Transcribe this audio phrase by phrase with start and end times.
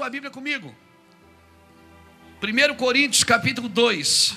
[0.00, 0.74] Sua Bíblia comigo.
[2.42, 4.34] 1 Coríntios capítulo 2.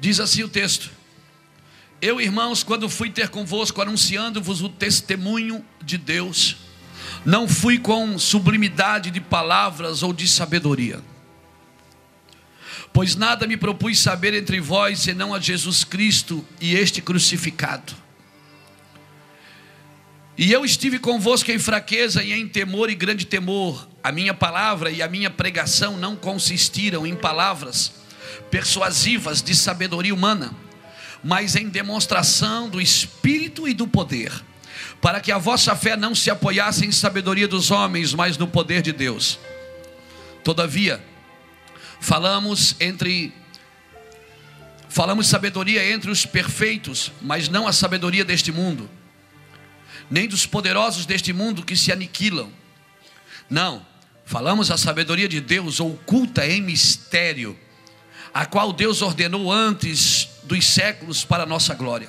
[0.00, 1.03] Diz assim o texto:
[2.04, 6.54] Eu, irmãos, quando fui ter convosco, anunciando-vos o testemunho de Deus,
[7.24, 11.00] não fui com sublimidade de palavras ou de sabedoria,
[12.92, 17.94] pois nada me propus saber entre vós senão a Jesus Cristo e este crucificado.
[20.36, 23.88] E eu estive convosco em fraqueza e em temor e grande temor.
[24.02, 27.94] A minha palavra e a minha pregação não consistiram em palavras
[28.50, 30.54] persuasivas de sabedoria humana,
[31.24, 34.30] mas em demonstração do Espírito e do poder,
[35.00, 38.82] para que a vossa fé não se apoiasse em sabedoria dos homens, mas no poder
[38.82, 39.38] de Deus.
[40.44, 41.02] Todavia,
[41.98, 43.32] falamos entre
[44.90, 48.88] falamos sabedoria entre os perfeitos, mas não a sabedoria deste mundo,
[50.10, 52.52] nem dos poderosos deste mundo que se aniquilam.
[53.48, 53.84] Não,
[54.26, 57.58] falamos a sabedoria de Deus oculta em mistério
[58.32, 62.08] a qual Deus ordenou antes dos séculos para a nossa glória.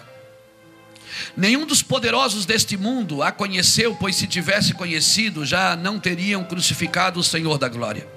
[1.36, 7.20] Nenhum dos poderosos deste mundo a conheceu, pois se tivesse conhecido, já não teriam crucificado
[7.20, 8.08] o Senhor da glória.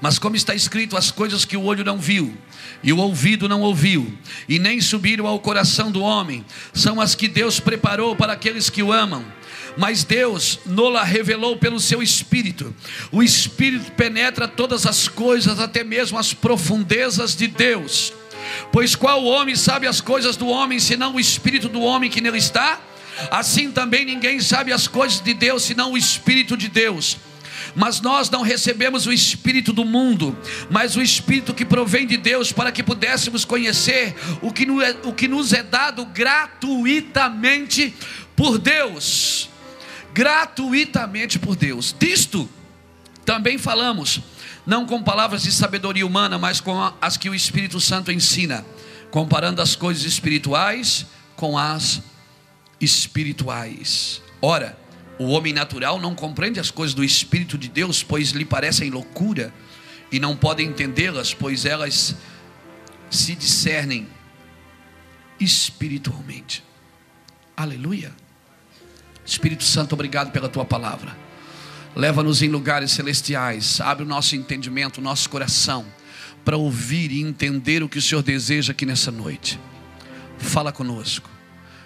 [0.00, 2.36] Mas como está escrito, as coisas que o olho não viu,
[2.82, 4.16] e o ouvido não ouviu,
[4.48, 8.82] e nem subiram ao coração do homem, são as que Deus preparou para aqueles que
[8.82, 9.24] o amam
[9.76, 12.74] mas Deus nola revelou pelo seu Espírito.
[13.10, 18.12] O Espírito penetra todas as coisas, até mesmo as profundezas de Deus.
[18.72, 22.38] Pois qual homem sabe as coisas do homem, senão o Espírito do homem que nele
[22.38, 22.80] está?
[23.30, 27.18] Assim também ninguém sabe as coisas de Deus, senão o Espírito de Deus.
[27.74, 30.36] Mas nós não recebemos o Espírito do mundo,
[30.70, 35.12] mas o Espírito que provém de Deus, para que pudéssemos conhecer o que, é, o
[35.12, 37.94] que nos é dado gratuitamente
[38.34, 39.50] por Deus
[40.12, 41.94] gratuitamente por Deus.
[41.98, 42.48] Disto
[43.24, 44.20] também falamos,
[44.66, 48.64] não com palavras de sabedoria humana, mas com as que o Espírito Santo ensina,
[49.10, 51.06] comparando as coisas espirituais
[51.36, 52.02] com as
[52.80, 54.22] espirituais.
[54.40, 54.78] Ora,
[55.18, 59.52] o homem natural não compreende as coisas do Espírito de Deus, pois lhe parecem loucura,
[60.12, 62.16] e não pode entendê-las, pois elas
[63.10, 64.08] se discernem
[65.38, 66.64] espiritualmente.
[67.56, 68.12] Aleluia.
[69.24, 71.16] Espírito Santo, obrigado pela tua palavra.
[71.94, 75.84] Leva-nos em lugares celestiais, abre o nosso entendimento, o nosso coração,
[76.44, 79.58] para ouvir e entender o que o Senhor deseja aqui nessa noite.
[80.38, 81.28] Fala conosco,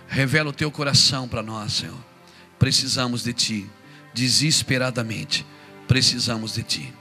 [0.06, 1.98] revela o teu coração para nós, Senhor.
[2.58, 3.70] Precisamos de ti,
[4.12, 5.44] desesperadamente,
[5.88, 6.94] precisamos de ti.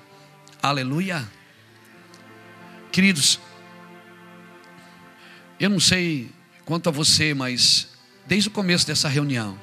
[0.62, 1.30] Aleluia.
[2.92, 3.40] Queridos,
[5.60, 6.32] eu não sei
[6.66, 7.90] quanto a você, mas
[8.26, 9.58] desde o começo dessa reunião,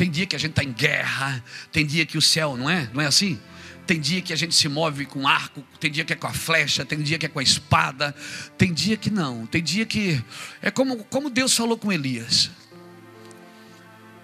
[0.00, 2.88] tem dia que a gente está em guerra, tem dia que o céu, não é?
[2.94, 3.38] Não é assim?
[3.86, 6.32] Tem dia que a gente se move com arco, tem dia que é com a
[6.32, 8.16] flecha, tem dia que é com a espada,
[8.56, 10.24] tem dia que não, tem dia que
[10.62, 12.50] é como, como Deus falou com Elias.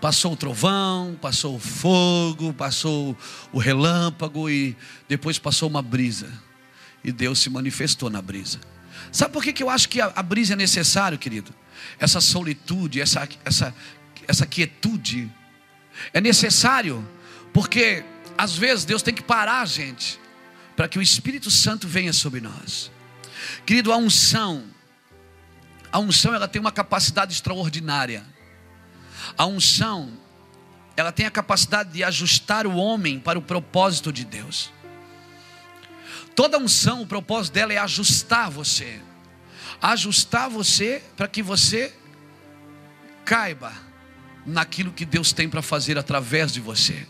[0.00, 3.14] Passou o trovão, passou o fogo, passou
[3.52, 4.75] o relâmpago e
[5.06, 6.32] depois passou uma brisa.
[7.05, 8.61] E Deus se manifestou na brisa.
[9.12, 11.55] Sabe por que, que eu acho que a, a brisa é necessário, querido?
[11.99, 13.75] Essa solitude, essa, essa,
[14.26, 15.31] essa quietude
[16.12, 17.06] é necessário,
[17.52, 18.04] porque
[18.37, 20.20] às vezes Deus tem que parar a gente
[20.76, 22.90] para que o Espírito Santo venha sobre nós.
[23.64, 24.64] Querido, a unção,
[25.90, 28.25] a unção ela tem uma capacidade extraordinária.
[29.37, 30.12] A unção,
[30.96, 34.70] ela tem a capacidade de ajustar o homem para o propósito de Deus.
[36.34, 39.00] Toda unção, o propósito dela é ajustar você.
[39.81, 41.94] Ajustar você para que você
[43.25, 43.86] caiba
[44.46, 47.06] naquilo que Deus tem para fazer através de você.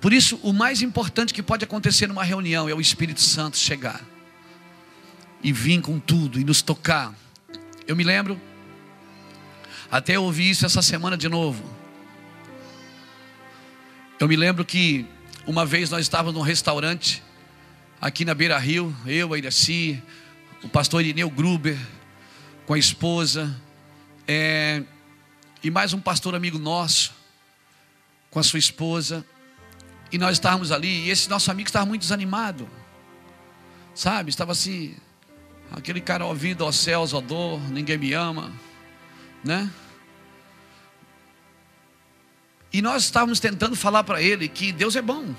[0.00, 4.00] Por isso, o mais importante que pode acontecer numa reunião é o Espírito Santo chegar
[5.42, 7.14] e vir com tudo e nos tocar.
[7.86, 8.40] Eu me lembro,
[9.90, 11.64] até eu ouvi isso essa semana de novo.
[14.18, 15.06] Eu me lembro que
[15.46, 17.22] uma vez nós estávamos num restaurante
[18.00, 20.02] aqui na Beira Rio, eu, a Iraci,
[20.62, 21.78] o pastor Irineu Gruber,
[22.66, 23.54] com a esposa.
[24.28, 24.82] É,
[25.62, 27.12] e mais um pastor amigo nosso,
[28.30, 29.24] com a sua esposa,
[30.10, 32.68] e nós estávamos ali, e esse nosso amigo estava muito desanimado,
[33.94, 34.30] sabe?
[34.30, 34.96] Estava assim,
[35.70, 38.50] aquele cara ouvindo aos céus, ó dor, ninguém me ama,
[39.44, 39.70] né?
[42.72, 45.34] E nós estávamos tentando falar para ele que Deus é bom,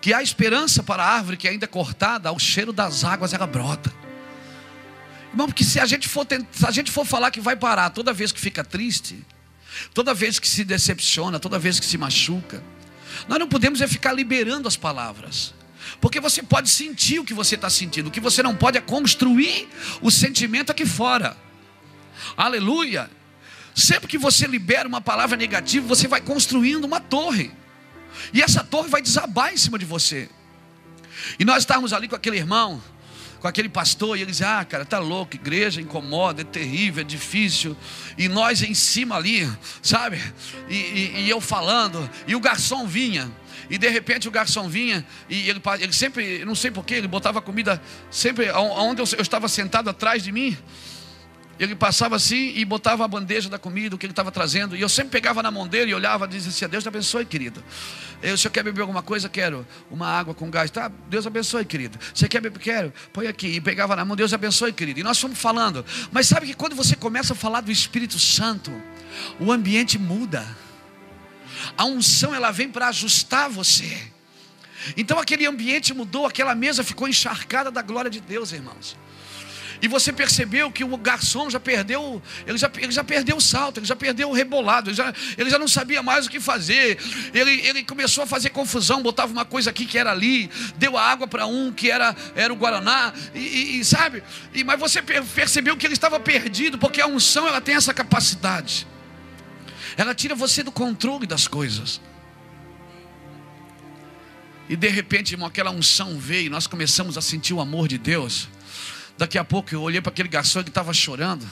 [0.00, 3.46] que há esperança para a árvore que ainda é cortada, ao cheiro das águas ela
[3.46, 3.92] brota.
[5.30, 8.12] Irmão, porque se a gente for se a gente for falar que vai parar toda
[8.12, 9.24] vez que fica triste,
[9.94, 12.62] toda vez que se decepciona, toda vez que se machuca,
[13.28, 15.54] nós não podemos é ficar liberando as palavras.
[16.00, 18.80] Porque você pode sentir o que você está sentindo, o que você não pode é
[18.80, 19.68] construir
[20.00, 21.36] o sentimento aqui fora.
[22.36, 23.10] Aleluia.
[23.74, 27.50] Sempre que você libera uma palavra negativa, você vai construindo uma torre.
[28.32, 30.28] E essa torre vai desabar em cima de você.
[31.38, 32.82] E nós estávamos ali com aquele irmão,
[33.40, 37.04] com aquele pastor, e ele dizia: Ah, cara, tá louco, igreja incomoda, é terrível, é
[37.04, 37.76] difícil.
[38.16, 39.50] E nós em cima ali,
[39.82, 40.20] sabe?
[40.68, 43.30] E, e, e eu falando, e o garçom vinha.
[43.70, 47.42] E de repente o garçom vinha e ele, ele sempre, não sei porquê, ele botava
[47.42, 50.56] comida sempre onde eu, eu estava sentado atrás de mim.
[51.58, 54.76] Ele passava assim e botava a bandeja da comida, o que ele estava trazendo.
[54.76, 57.24] E eu sempre pegava na mão dele e olhava e dizia assim: Deus te abençoe,
[57.24, 57.62] querido.
[58.22, 59.28] Eu, o senhor quer beber alguma coisa?
[59.28, 59.66] Quero.
[59.90, 60.70] Uma água com gás.
[60.70, 61.98] Tá, Deus abençoe, querido.
[62.14, 62.60] Você quer beber?
[62.60, 62.92] Quero.
[63.12, 63.48] Põe aqui.
[63.48, 65.00] E pegava na mão, Deus abençoe, querido.
[65.00, 65.84] E nós fomos falando.
[66.12, 68.70] Mas sabe que quando você começa a falar do Espírito Santo,
[69.40, 70.46] o ambiente muda.
[71.76, 74.00] A unção ela vem para ajustar você.
[74.96, 78.96] Então aquele ambiente mudou, aquela mesa ficou encharcada da glória de Deus, irmãos.
[79.80, 83.78] E você percebeu que o garçom já perdeu, ele já, ele já perdeu o salto,
[83.78, 86.98] ele já perdeu o rebolado, ele já, ele já não sabia mais o que fazer.
[87.32, 91.02] Ele, ele começou a fazer confusão, botava uma coisa aqui que era ali, deu a
[91.02, 94.22] água para um que era, era o Guaraná, e, e, sabe?
[94.52, 98.86] E, mas você percebeu que ele estava perdido, porque a unção ela tem essa capacidade.
[99.96, 102.00] Ela tira você do controle das coisas.
[104.68, 108.48] E de repente, irmão, aquela unção veio, nós começamos a sentir o amor de Deus.
[109.18, 111.44] Daqui a pouco eu olhei para aquele garçom que estava chorando.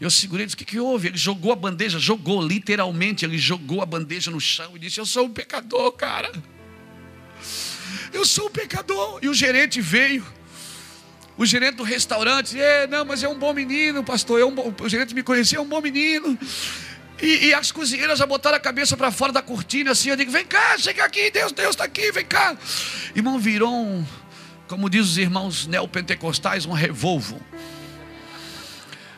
[0.00, 1.08] Eu segurei e disse: O que, que houve?
[1.08, 5.04] Ele jogou a bandeja, jogou, literalmente, ele jogou a bandeja no chão e disse: Eu
[5.04, 6.32] sou um pecador, cara.
[8.10, 9.18] Eu sou um pecador.
[9.20, 10.24] E o gerente veio.
[11.36, 14.40] O gerente do restaurante, é, não, mas é um bom menino, pastor.
[14.40, 16.38] É um bom, o gerente me conhecia, é um bom menino.
[17.20, 20.08] E, e as cozinheiras já botaram a cabeça para fora da cortina, assim.
[20.08, 22.56] Eu digo: Vem cá, chega aqui, Deus, Deus está aqui, vem cá.
[23.14, 24.06] Irmão, virou um
[24.74, 27.40] como diz os irmãos neopentecostais, um revolvo.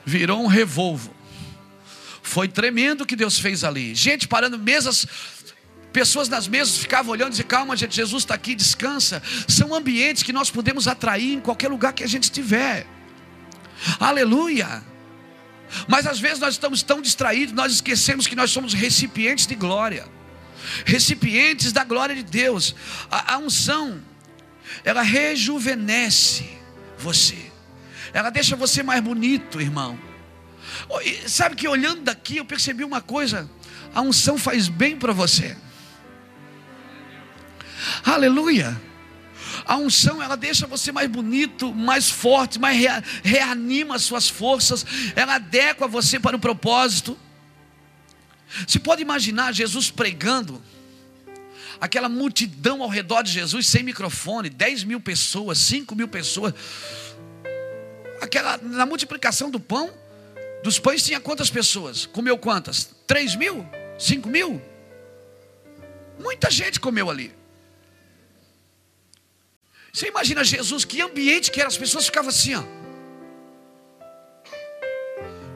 [0.05, 1.15] Virou um revolvo.
[2.23, 3.95] Foi tremendo o que Deus fez ali.
[3.95, 5.07] Gente parando mesas,
[5.95, 9.23] pessoas nas mesas ficavam olhando e diziam: Calma, gente, Jesus está aqui, descansa.
[9.49, 12.87] São ambientes que nós podemos atrair em qualquer lugar que a gente estiver.
[13.99, 14.85] Aleluia.
[15.89, 20.07] Mas às vezes nós estamos tão distraídos, nós esquecemos que nós somos recipientes de glória,
[20.85, 22.75] recipientes da glória de Deus.
[23.11, 24.03] A, a unção
[24.85, 26.49] ela rejuvenesce
[26.99, 27.51] você,
[28.13, 29.99] ela deixa você mais bonito, irmão.
[31.27, 33.51] sabe que olhando daqui eu percebi uma coisa:
[33.95, 35.57] a unção faz bem para você.
[38.05, 38.81] Aleluia.
[39.65, 44.85] A unção ela deixa você mais bonito, mais forte, mais rea, reanima as suas forças,
[45.15, 47.19] ela adequa você para o propósito.
[48.67, 50.63] Você pode imaginar Jesus pregando
[51.81, 56.55] aquela multidão ao redor de Jesus sem microfone, 10 mil pessoas, 5 mil pessoas.
[58.21, 59.93] Aquela, na multiplicação do pão,
[60.63, 62.07] dos pães tinha quantas pessoas?
[62.07, 62.89] Comeu quantas?
[63.07, 63.67] 3 mil?
[63.99, 64.61] 5 mil?
[66.19, 67.33] Muita gente comeu ali.
[69.93, 72.63] Você imagina Jesus, que ambiente que era, as pessoas ficavam assim, ó.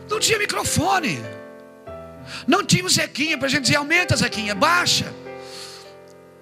[0.09, 1.19] Não tinha microfone.
[2.47, 5.13] Não tinha Zequinha para a gente dizer, aumenta Zequinha, baixa.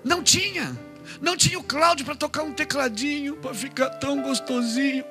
[0.09, 0.75] Não tinha.
[1.21, 5.05] Não tinha o Cláudio para tocar um tecladinho, para ficar tão gostosinho.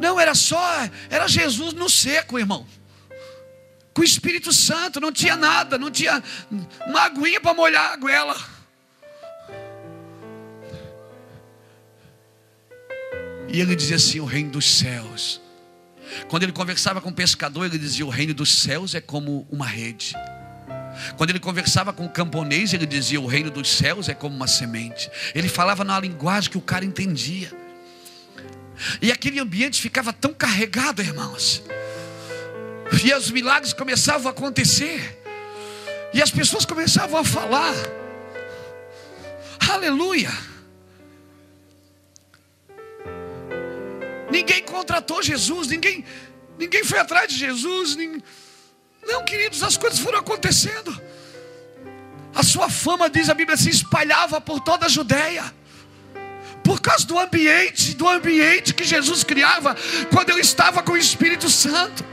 [0.00, 2.66] Não, era só, era Jesus no seco, irmão.
[3.94, 6.22] Com o Espírito Santo, não tinha nada, não tinha
[6.86, 8.36] uma aguinha para molhar a goela.
[13.48, 15.40] E ele dizia assim: o reino dos céus.
[16.28, 19.66] Quando ele conversava com o pescador, ele dizia: o reino dos céus é como uma
[19.66, 20.14] rede.
[21.16, 24.46] Quando ele conversava com o camponês, ele dizia: O reino dos céus é como uma
[24.46, 25.10] semente.
[25.34, 27.52] Ele falava na linguagem que o cara entendia.
[29.00, 31.62] E aquele ambiente ficava tão carregado, irmãos.
[33.04, 35.20] E os milagres começavam a acontecer.
[36.12, 37.74] E as pessoas começavam a falar.
[39.70, 40.30] Aleluia.
[44.30, 46.04] Ninguém contratou Jesus, ninguém,
[46.58, 48.22] ninguém foi atrás de Jesus, ninguém,
[49.04, 51.00] não, queridos, as coisas foram acontecendo.
[52.34, 55.52] A sua fama, diz a Bíblia, se espalhava por toda a Judéia.
[56.64, 59.76] Por causa do ambiente, do ambiente que Jesus criava
[60.10, 62.04] quando ele estava com o Espírito Santo.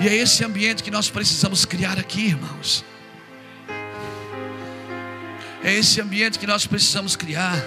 [0.00, 2.84] E é esse ambiente que nós precisamos criar aqui, irmãos.
[5.62, 7.62] É esse ambiente que nós precisamos criar.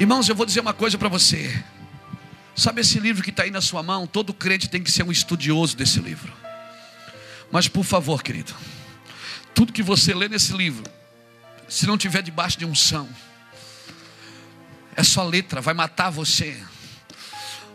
[0.00, 1.62] Irmãos, eu vou dizer uma coisa para você.
[2.54, 4.06] Sabe esse livro que está aí na sua mão?
[4.06, 6.32] Todo crente tem que ser um estudioso desse livro.
[7.50, 8.54] Mas por favor, querido,
[9.54, 10.84] tudo que você lê nesse livro,
[11.68, 13.08] se não tiver debaixo de unção,
[14.94, 16.58] é só letra, vai matar você.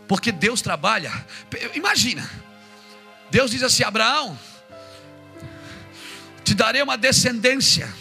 [0.06, 1.12] Porque Deus trabalha.
[1.74, 2.28] Imagina,
[3.30, 4.38] Deus diz assim: Abraão,
[6.44, 7.92] te darei uma descendência,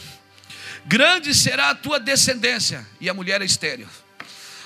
[0.85, 2.85] grande será a tua descendência.
[3.01, 3.89] E a mulher é estéreo.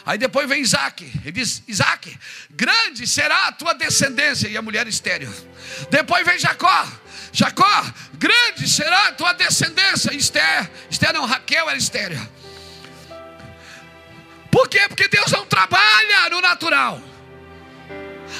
[0.05, 2.17] Aí depois vem Isaac, ele diz: Isaac,
[2.50, 5.31] grande será a tua descendência, e a mulher estéreo.
[5.89, 6.88] Depois vem Jacó,
[7.31, 10.13] Jacó, grande será a tua descendência.
[10.13, 12.29] Esther, Esther não, Raquel era estéreo.
[14.51, 14.81] Por quê?
[14.88, 17.01] Porque Deus não trabalha no natural.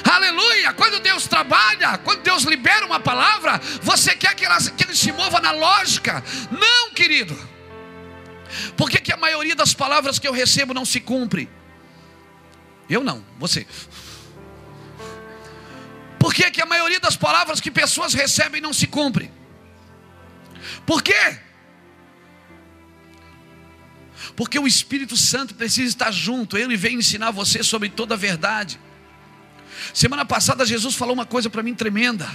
[0.04, 0.72] Aleluia!
[0.72, 5.12] Quando Deus trabalha, quando Deus libera uma palavra, você quer que, ela, que ele se
[5.12, 6.22] mova na lógica?
[6.50, 7.51] Não, querido.
[8.76, 11.48] Por que, que a maioria das palavras que eu recebo não se cumpre?
[12.88, 13.66] Eu não, você.
[16.18, 19.30] Por que, que a maioria das palavras que pessoas recebem não se cumpre?
[20.86, 21.38] Por quê?
[24.36, 28.78] Porque o Espírito Santo precisa estar junto, ele vem ensinar você sobre toda a verdade.
[29.92, 32.30] Semana passada Jesus falou uma coisa para mim tremenda.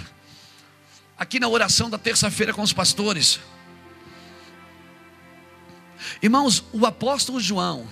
[1.17, 3.39] Aqui na oração da terça-feira com os pastores.
[6.21, 7.87] Irmãos, o apóstolo João,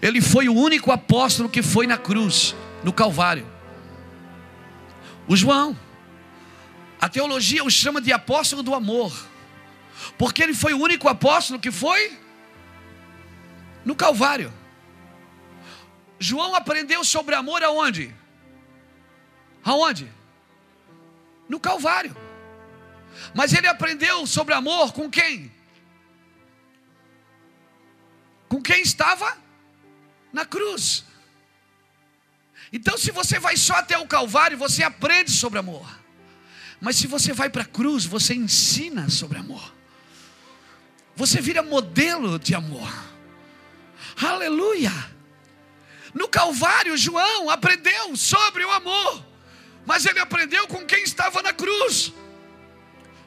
[0.00, 3.46] ele foi o único apóstolo que foi na cruz, no Calvário.
[5.26, 5.78] O João,
[7.00, 9.12] a teologia o chama de apóstolo do amor,
[10.18, 12.18] porque ele foi o único apóstolo que foi
[13.84, 14.52] no Calvário.
[16.18, 18.14] João aprendeu sobre amor aonde?
[19.64, 20.10] Aonde?
[21.48, 22.14] No Calvário.
[23.34, 25.50] Mas ele aprendeu sobre amor com quem?
[28.50, 29.34] Com quem estava
[30.30, 31.06] na cruz.
[32.70, 35.88] Então, se você vai só até o Calvário, você aprende sobre amor.
[36.78, 39.74] Mas se você vai para a cruz, você ensina sobre amor.
[41.16, 42.92] Você vira modelo de amor.
[44.20, 44.92] Aleluia!
[46.12, 49.30] No Calvário, João aprendeu sobre o amor
[49.90, 52.12] mas ele aprendeu com quem estava na cruz.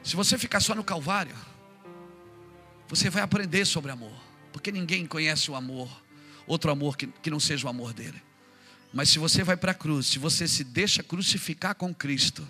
[0.02, 1.36] Se você ficar só no Calvário,
[2.88, 4.16] você vai aprender sobre amor,
[4.54, 5.90] porque ninguém conhece o amor,
[6.46, 8.22] outro amor que, que não seja o amor dele.
[8.92, 12.48] Mas se você vai para a cruz, se você se deixa crucificar com Cristo,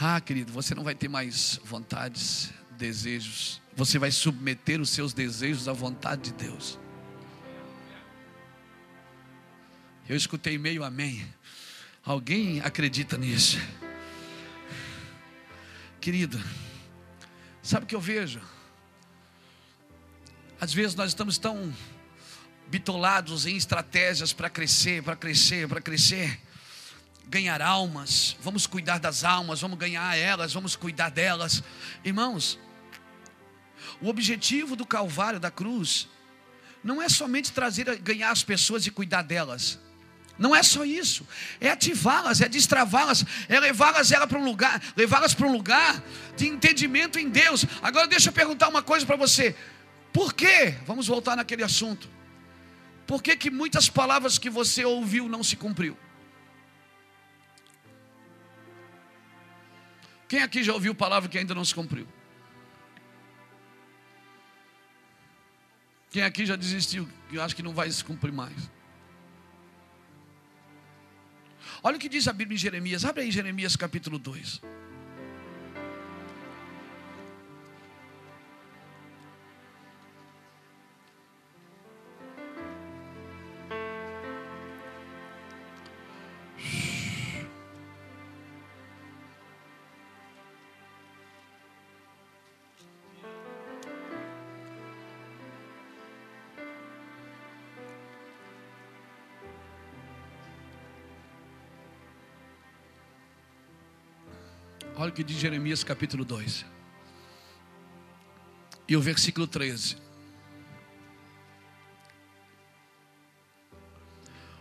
[0.00, 5.68] ah, querido, você não vai ter mais vontades, desejos, você vai submeter os seus desejos
[5.68, 6.76] à vontade de Deus.
[10.08, 11.24] Eu escutei meio amém.
[12.04, 13.58] Alguém acredita nisso?
[16.00, 16.42] Querido,
[17.62, 18.40] sabe o que eu vejo?
[20.62, 21.74] Às vezes nós estamos tão
[22.68, 26.38] bitolados em estratégias para crescer, para crescer, para crescer,
[27.26, 31.64] ganhar almas, vamos cuidar das almas, vamos ganhar elas, vamos cuidar delas.
[32.04, 32.60] Irmãos,
[34.00, 36.06] o objetivo do Calvário, da cruz,
[36.84, 39.80] não é somente trazer, ganhar as pessoas e cuidar delas.
[40.38, 41.26] Não é só isso,
[41.60, 46.00] é ativá-las, é destravá-las, é levá-las para um lugar, levá-las para um lugar
[46.36, 47.66] de entendimento em Deus.
[47.82, 49.56] Agora deixa eu perguntar uma coisa para você.
[50.12, 50.76] Por quê?
[50.86, 52.08] Vamos voltar naquele assunto.
[53.06, 55.96] Por que, que muitas palavras que você ouviu não se cumpriu?
[60.28, 62.06] Quem aqui já ouviu palavra que ainda não se cumpriu?
[66.10, 68.70] Quem aqui já desistiu, que acha que não vai se cumprir mais?
[71.82, 73.04] Olha o que diz a Bíblia em Jeremias.
[73.04, 74.60] Abre aí Jeremias capítulo 2.
[105.14, 106.64] Que diz Jeremias capítulo 2.
[108.88, 109.96] E o versículo 13.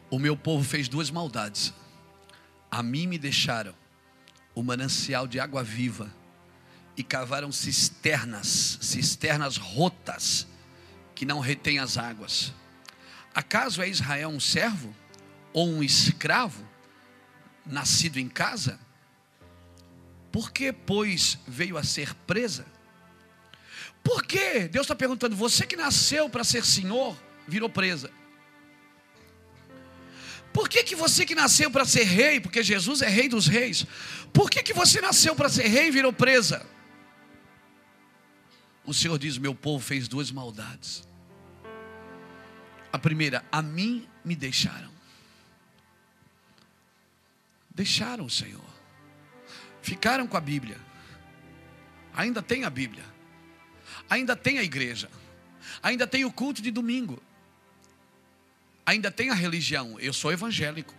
[0.10, 1.74] O meu povo fez duas maldades.
[2.70, 3.74] A mim me deixaram
[4.53, 6.13] o manancial de água viva
[6.98, 10.46] e cavaram cisternas, cisternas rotas
[11.15, 12.53] que não retêm as águas.
[13.34, 14.93] Acaso é Israel um servo
[15.53, 16.67] ou um escravo
[17.65, 18.77] nascido em casa?
[20.32, 22.66] Por que, pois, veio a ser presa?
[24.04, 24.68] Por que?
[24.68, 27.16] Deus está perguntando, você que nasceu para ser senhor,
[27.48, 28.10] virou presa.
[30.54, 33.86] Por que, que você que nasceu para ser rei, porque Jesus é rei dos reis,
[34.34, 36.66] por que, que você nasceu para ser rei e virou presa?
[38.84, 41.08] O Senhor diz: Meu povo fez duas maldades.
[42.92, 44.92] A primeira, a mim me deixaram.
[47.74, 48.71] Deixaram o Senhor.
[49.82, 50.78] Ficaram com a Bíblia.
[52.14, 53.06] Ainda tem a Bíblia.
[54.10, 55.10] Ainda tem a igreja.
[55.82, 57.22] Ainda tem o culto de domingo
[58.86, 60.94] ainda tem a religião, eu sou evangélico.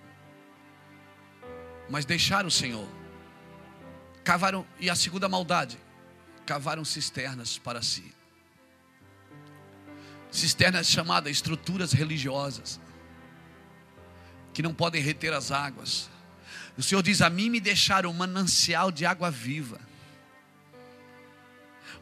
[1.91, 2.89] Mas deixaram o Senhor.
[4.25, 5.79] Cavaram, e a segunda maldade,
[6.47, 8.15] cavaram cisternas para si.
[10.31, 12.81] Cisternas chamadas estruturas religiosas,
[14.55, 16.09] que não podem reter as águas.
[16.77, 19.81] O Senhor diz: A mim me deixaram um manancial de água viva.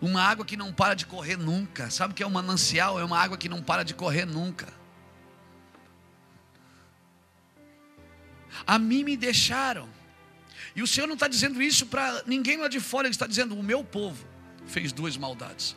[0.01, 1.91] Uma água que não para de correr nunca.
[1.91, 2.99] Sabe o que é um manancial?
[2.99, 4.81] É uma água que não para de correr nunca.
[8.67, 9.89] a mim me deixaram.
[10.75, 13.59] E o Senhor não está dizendo isso para ninguém lá de fora, Ele está dizendo:
[13.59, 14.25] o meu povo
[14.67, 15.77] fez duas maldades.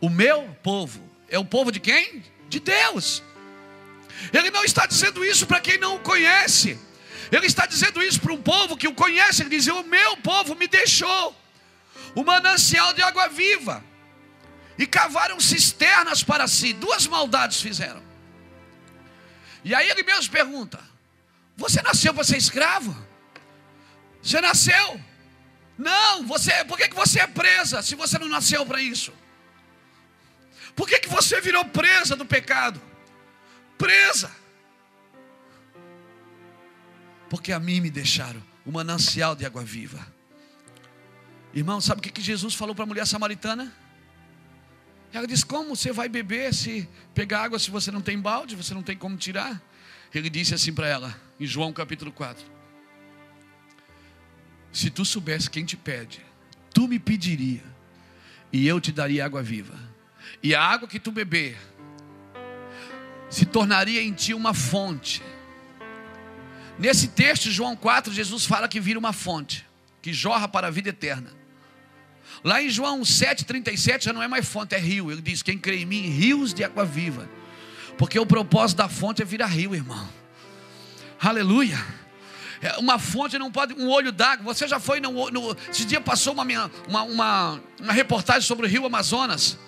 [0.00, 2.22] O meu povo é o povo de quem?
[2.48, 3.22] De Deus.
[4.32, 6.78] Ele não está dizendo isso para quem não o conhece.
[7.30, 9.42] Ele está dizendo isso para um povo que o conhece.
[9.42, 11.36] Ele diz: O meu povo me deixou
[12.14, 13.84] o manancial de água viva
[14.78, 16.72] e cavaram cisternas para si.
[16.72, 18.02] Duas maldades fizeram.
[19.64, 20.80] E aí ele mesmo pergunta:
[21.56, 22.96] você nasceu para ser escravo?
[24.22, 25.00] Você nasceu?
[25.76, 29.12] Não, você, por que, que você é presa se você não nasceu para isso?
[30.76, 32.80] Por que, que você virou presa do pecado?
[33.78, 34.30] Presa.
[37.30, 40.04] Porque a mim me deixaram o manancial de água viva.
[41.54, 43.72] Irmão, sabe o que, Jesus falou para a mulher samaritana?
[45.12, 48.74] Ela disse: Como você vai beber se pegar água se você não tem balde, você
[48.74, 49.62] não tem como tirar?
[50.12, 52.44] Ele disse assim para ela, em João capítulo 4:
[54.72, 56.20] Se tu soubesse quem te pede,
[56.74, 57.62] tu me pediria,
[58.52, 59.78] e eu te daria água viva,
[60.42, 61.56] e a água que tu beber
[63.28, 65.22] se tornaria em ti uma fonte.
[66.80, 69.64] Nesse texto, João 4, Jesus fala que vira uma fonte,
[70.02, 71.30] que jorra para a vida eterna.
[72.42, 75.12] Lá em João 7,37 já não é mais fonte, é rio.
[75.12, 77.28] Ele diz: Quem crê em mim, rios de água viva
[78.00, 80.08] porque o propósito da fonte é virar rio, irmão.
[81.20, 81.78] Aleluia.
[82.62, 84.54] É, uma fonte não pode, um olho d'água.
[84.54, 86.42] Você já foi no, no esse dia passou uma,
[86.88, 89.58] uma, uma, uma reportagem sobre o Rio Amazonas.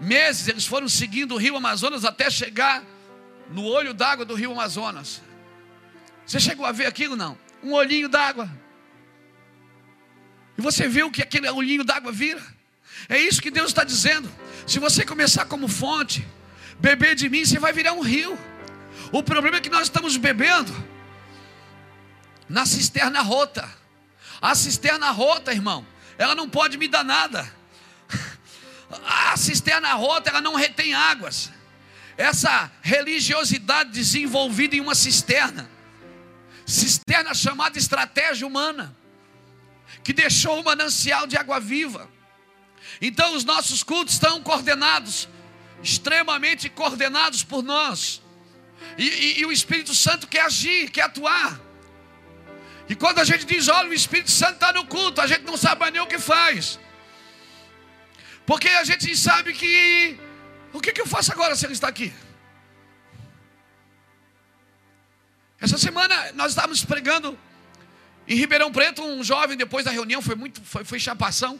[0.00, 2.82] Meses eles foram seguindo o Rio Amazonas até chegar
[3.48, 5.22] no olho d'água do Rio Amazonas.
[6.28, 7.38] Você chegou a ver aquilo não?
[7.62, 8.50] Um olhinho d'água.
[10.58, 12.42] E você viu que aquele olhinho d'água vira?
[13.08, 14.30] É isso que Deus está dizendo.
[14.66, 16.28] Se você começar como fonte,
[16.78, 18.38] beber de mim, você vai virar um rio.
[19.10, 20.70] O problema é que nós estamos bebendo
[22.46, 23.66] na cisterna rota.
[24.38, 25.86] A cisterna rota, irmão,
[26.18, 27.50] ela não pode me dar nada.
[29.32, 31.50] A cisterna rota, ela não retém águas.
[32.18, 35.68] Essa religiosidade desenvolvida em uma cisterna,
[36.68, 38.94] cisterna chamada estratégia humana,
[40.04, 42.08] que deixou o manancial de água viva.
[43.00, 45.28] Então os nossos cultos estão coordenados
[45.82, 48.20] extremamente coordenados por nós.
[48.98, 51.58] E, e, e, o Espírito Santo quer agir, quer atuar.
[52.88, 55.56] E quando a gente diz, olha, o Espírito Santo está no culto, a gente não
[55.56, 56.78] sabe mais nem o que faz.
[58.44, 60.18] Porque a gente sabe que.
[60.72, 62.12] O que, que eu faço agora se ele está aqui?
[65.60, 67.38] Essa semana nós estávamos pregando
[68.26, 71.58] em Ribeirão Preto, um jovem, depois da reunião, foi muito, foi, foi chapação.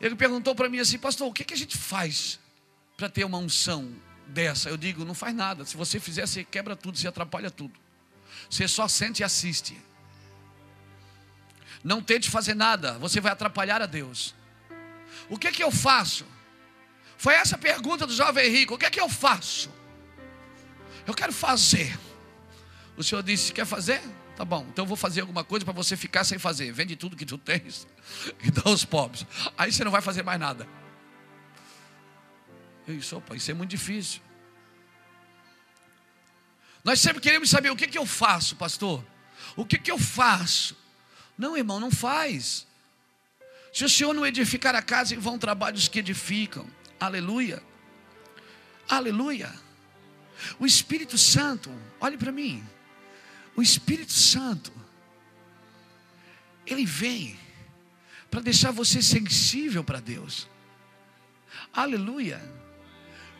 [0.00, 2.40] Ele perguntou para mim assim, pastor, o que, que a gente faz
[2.96, 3.92] para ter uma unção
[4.26, 4.68] dessa?
[4.68, 5.64] Eu digo, não faz nada.
[5.64, 7.74] Se você fizer, você quebra tudo, você atrapalha tudo.
[8.48, 9.76] Você só sente e assiste.
[11.82, 14.34] Não tente fazer nada, você vai atrapalhar a Deus.
[15.28, 16.24] O que é que eu faço?
[17.18, 19.70] Foi essa a pergunta do jovem rico: o que é que eu faço?
[21.06, 21.98] Eu quero fazer.
[22.96, 24.00] O Senhor disse: quer fazer?
[24.36, 26.72] Tá bom, então eu vou fazer alguma coisa para você ficar sem fazer.
[26.72, 27.86] Vende tudo que tu tens
[28.42, 29.24] e dá aos pobres.
[29.56, 30.66] Aí você não vai fazer mais nada.
[32.86, 34.20] Eu disse, opa, isso é muito difícil.
[36.82, 39.02] Nós sempre queremos saber o que, que eu faço, pastor.
[39.56, 40.76] O que, que eu faço?
[41.38, 42.66] Não, irmão, não faz.
[43.72, 46.66] Se o Senhor não edificar a casa, vão trabalhos que edificam.
[47.00, 47.62] Aleluia.
[48.88, 49.52] Aleluia.
[50.58, 52.64] O Espírito Santo, olhe para mim.
[53.56, 54.72] O Espírito Santo,
[56.66, 57.38] Ele vem
[58.30, 60.48] para deixar você sensível para Deus.
[61.72, 62.42] Aleluia.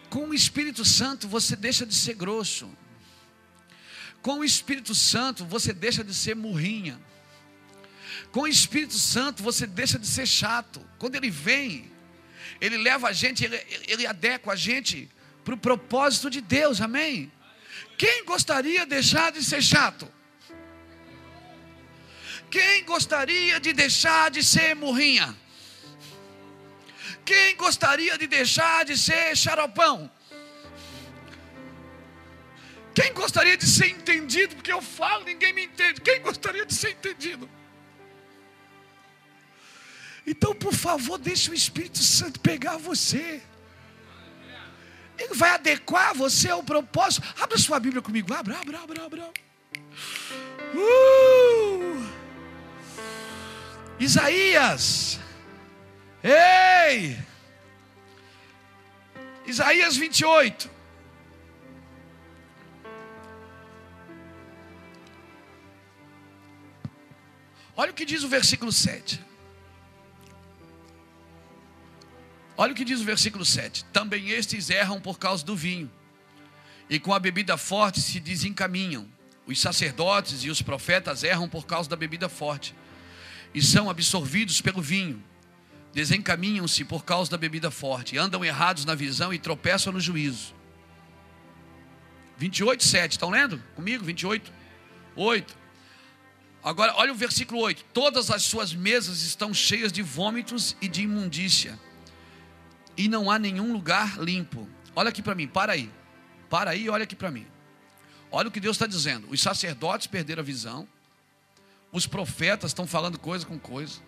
[0.09, 2.71] Com o Espírito Santo você deixa de ser grosso.
[4.23, 7.01] Com o Espírito Santo você deixa de ser murrinha.
[8.31, 10.81] Com o Espírito Santo você deixa de ser chato.
[10.99, 11.91] Quando ele vem,
[12.61, 15.11] ele leva a gente, ele, ele adequa a gente
[15.45, 17.31] para o propósito de Deus, amém?
[17.97, 20.11] Quem gostaria de deixar de ser chato?
[22.51, 25.35] Quem gostaria de deixar de ser murrinha?
[27.25, 30.11] Quem gostaria de deixar de ser xaropão?
[32.95, 34.55] Quem gostaria de ser entendido?
[34.55, 36.01] Porque eu falo, ninguém me entende.
[36.01, 37.51] Quem gostaria de ser entendido?
[40.27, 43.43] Então, por favor, deixe o Espírito Santo pegar você.
[45.19, 47.27] Ele vai adequar você ao propósito.
[47.41, 48.33] Abra sua Bíblia comigo.
[48.33, 49.31] Abra, abra, abra, abra.
[50.75, 52.05] Uh!
[53.99, 55.21] Isaías.
[56.23, 57.17] Ei!
[59.47, 60.71] Isaías 28.
[67.77, 69.34] Olha o que diz o versículo 7.
[72.57, 73.85] Olha o que diz o versículo 7.
[73.87, 75.91] Também estes erram por causa do vinho,
[76.89, 79.09] e com a bebida forte se desencaminham.
[79.47, 82.75] Os sacerdotes e os profetas erram por causa da bebida forte,
[83.53, 85.23] e são absorvidos pelo vinho.
[85.93, 90.55] Desencaminham-se por causa da bebida forte, andam errados na visão e tropeçam no juízo.
[92.37, 93.13] 28, 7.
[93.13, 94.05] Estão lendo comigo?
[94.05, 94.53] 28,
[95.15, 95.57] 8.
[96.65, 101.03] Agora, olha o versículo 8: Todas as suas mesas estão cheias de vômitos e de
[101.03, 101.79] imundícia
[102.97, 104.69] e não há nenhum lugar limpo.
[104.95, 105.91] Olha aqui para mim, para aí.
[106.49, 107.47] Para aí olha aqui para mim.
[108.31, 109.29] Olha o que Deus está dizendo.
[109.31, 110.89] Os sacerdotes perderam a visão.
[111.93, 114.01] Os profetas estão falando coisa com coisa.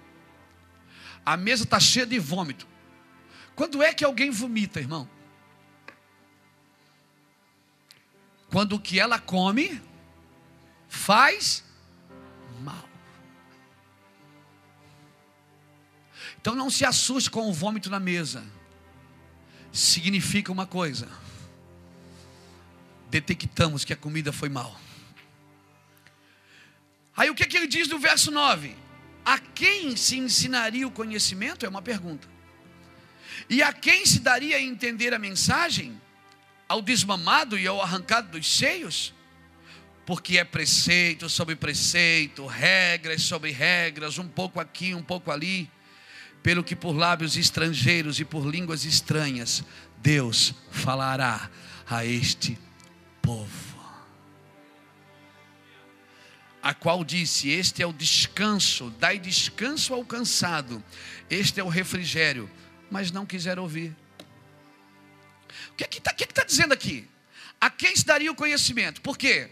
[1.25, 2.66] A mesa está cheia de vômito.
[3.55, 5.09] Quando é que alguém vomita, irmão?
[8.51, 9.83] Quando o que ela come
[10.88, 11.64] faz
[12.61, 12.88] mal.
[16.40, 18.44] Então não se assuste com o vômito na mesa
[19.77, 21.09] significa uma coisa:
[23.11, 24.81] detectamos que a comida foi mal.
[27.17, 28.75] Aí o que, é que ele diz no verso 9?
[29.25, 31.65] A quem se ensinaria o conhecimento?
[31.65, 32.29] É uma pergunta.
[33.49, 36.01] E a quem se daria a entender a mensagem?
[36.69, 39.15] Ao desmamado e ao arrancado dos seios?
[40.05, 45.71] Porque é preceito sobre preceito, regras sobre regras, um pouco aqui, um pouco ali
[46.47, 49.65] pelo que por lábios estrangeiros e por línguas estranhas
[49.99, 51.51] Deus falará
[51.91, 52.57] a este
[53.21, 53.51] povo.
[56.63, 60.81] A qual disse: Este é o descanso, dai descanso ao cansado,
[61.29, 62.49] este é o refrigério,
[62.93, 63.93] mas não quiseram ouvir.
[65.73, 67.11] O que é está que, que tá dizendo aqui?
[67.61, 69.01] A quem se daria o conhecimento?
[69.01, 69.51] Por quê?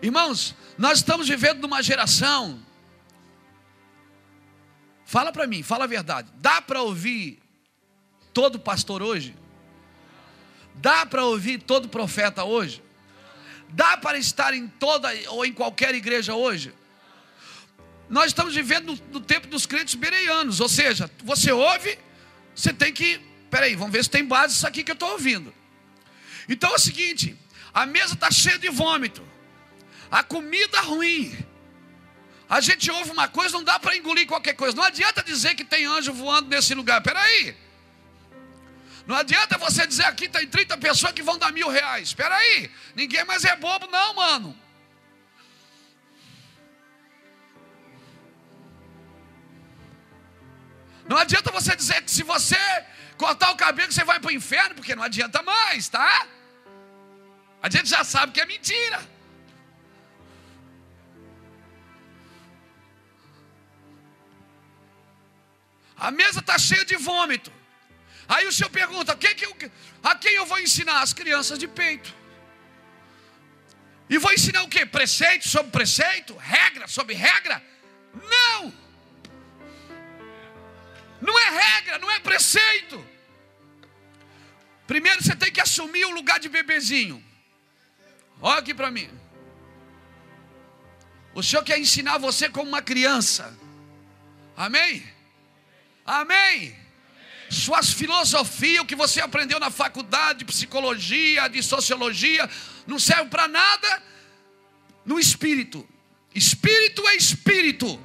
[0.00, 2.58] Irmãos, nós estamos vivendo numa geração
[5.12, 6.32] Fala para mim, fala a verdade.
[6.38, 7.38] Dá para ouvir
[8.32, 9.36] todo pastor hoje?
[10.76, 12.82] Dá para ouvir todo profeta hoje?
[13.68, 16.72] Dá para estar em toda ou em qualquer igreja hoje?
[18.08, 21.98] Nós estamos vivendo no, no tempo dos crentes bereianos, ou seja, você ouve,
[22.54, 23.20] você tem que.
[23.50, 25.52] Peraí, vamos ver se tem base isso aqui que eu estou ouvindo.
[26.48, 27.36] Então é o seguinte:
[27.74, 29.22] a mesa está cheia de vômito,
[30.10, 31.36] a comida ruim,
[32.52, 34.76] a gente ouve uma coisa, não dá para engolir qualquer coisa.
[34.76, 37.00] Não adianta dizer que tem anjo voando nesse lugar.
[37.00, 37.56] Peraí.
[39.06, 42.08] Não adianta você dizer aqui tem 30 pessoas que vão dar mil reais.
[42.08, 44.58] Espera aí, ninguém mais é bobo, não, mano.
[51.08, 52.58] Não adianta você dizer que se você
[53.16, 56.26] cortar o cabelo você vai para o inferno, porque não adianta mais, tá?
[57.62, 59.11] A gente já sabe que é mentira.
[66.06, 67.52] A mesa está cheia de vômito.
[68.28, 69.56] Aí o senhor pergunta: que eu,
[70.02, 71.00] a quem eu vou ensinar?
[71.00, 72.12] As crianças de peito.
[74.10, 74.84] E vou ensinar o que?
[74.84, 76.36] Preceito sobre preceito?
[76.36, 77.62] Regra sobre regra?
[78.34, 78.74] Não!
[81.20, 83.06] Não é regra, não é preceito.
[84.88, 87.24] Primeiro você tem que assumir o lugar de bebezinho.
[88.40, 89.08] Olha aqui para mim.
[91.32, 93.56] O Senhor quer ensinar você como uma criança.
[94.56, 95.11] Amém?
[96.04, 96.76] Amém?
[97.50, 102.48] Suas filosofias, o que você aprendeu na faculdade de psicologia, de sociologia,
[102.86, 104.02] não serve para nada
[105.04, 105.86] no espírito.
[106.34, 108.00] Espírito é espírito.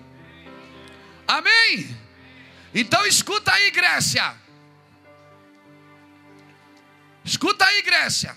[1.27, 1.97] Amém?
[2.73, 4.35] Então escuta aí, Grécia.
[7.23, 8.35] Escuta aí, Grécia.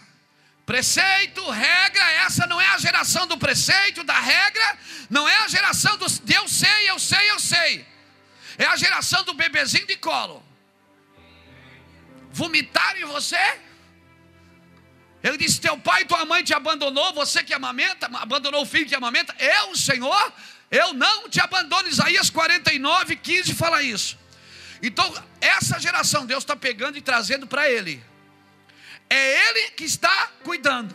[0.64, 5.96] Preceito, regra, essa não é a geração do preceito, da regra, não é a geração
[5.96, 7.86] do eu sei, eu sei, eu sei.
[8.60, 10.44] É a geração do bebezinho de colo.
[12.30, 13.58] Vomitaram em você?
[15.22, 18.84] Ele disse: Teu pai e tua mãe te abandonou, você que amamenta, abandonou o filho
[18.84, 19.34] que amamenta.
[19.38, 20.32] Eu, Senhor,
[20.70, 21.88] eu não te abandono.
[21.88, 24.18] Isaías 49, 15 fala isso.
[24.82, 28.04] Então, essa geração, Deus está pegando e trazendo para ele.
[29.08, 30.94] É ele que está cuidando.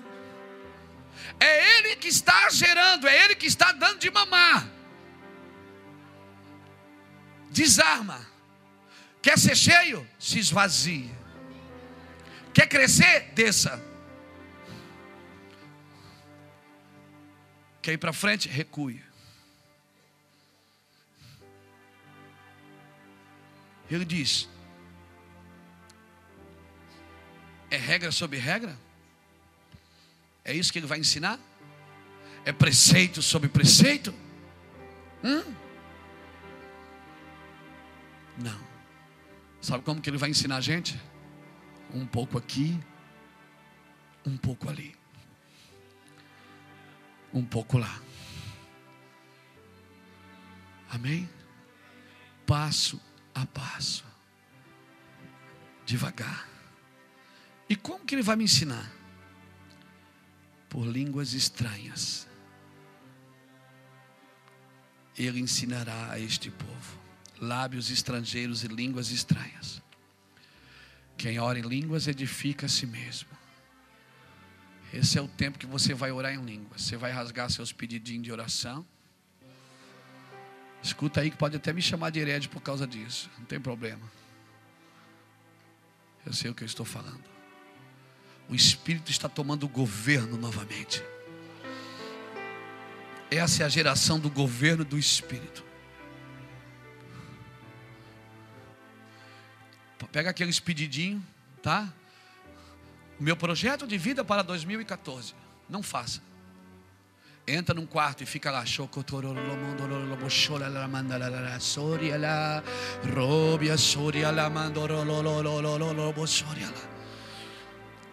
[1.39, 4.74] É ele que está gerando, é ele que está dando de mamar.
[7.55, 8.19] Desarma.
[9.21, 10.05] Quer ser cheio?
[10.19, 11.09] Se esvazie.
[12.53, 13.31] Quer crescer?
[13.33, 13.81] Desça.
[17.81, 18.49] Quer ir para frente?
[18.49, 19.01] Recue.
[23.89, 24.49] Ele diz:
[27.71, 28.77] é regra sobre regra?
[30.43, 31.39] É isso que ele vai ensinar?
[32.43, 34.13] É preceito sobre preceito?
[35.23, 35.54] Hum?
[39.65, 40.99] Sabe como que ele vai ensinar a gente?
[41.91, 42.79] Um pouco aqui,
[44.25, 44.95] um pouco ali
[47.35, 48.01] um pouco lá.
[50.89, 51.29] Amém?
[52.47, 53.01] Passo
[53.33, 54.05] a passo.
[55.85, 56.47] Devagar.
[57.67, 58.89] E como que ele vai me ensinar?
[60.69, 62.25] Por línguas estranhas.
[65.17, 67.04] Ele ensinará a este povo
[67.39, 69.81] lábios estrangeiros e línguas estranhas.
[71.17, 73.29] Quem ora em línguas edifica a si mesmo.
[74.93, 76.83] Esse é o tempo que você vai orar em línguas.
[76.83, 78.85] Você vai rasgar seus pedidinhos de oração.
[80.81, 83.29] Escuta aí que pode até me chamar de herege por causa disso.
[83.37, 84.09] Não tem problema.
[86.25, 87.23] Eu sei o que eu estou falando.
[88.47, 91.03] O Espírito está tomando o governo novamente.
[93.29, 95.64] Essa é a geração do governo do Espírito.
[100.15, 101.21] Pega aqueles pedidinhos,
[101.61, 101.93] tá?
[103.19, 105.33] Meu projeto de vida para 2014.
[105.69, 106.21] Não faça.
[107.45, 108.65] Entra num quarto e fica lá.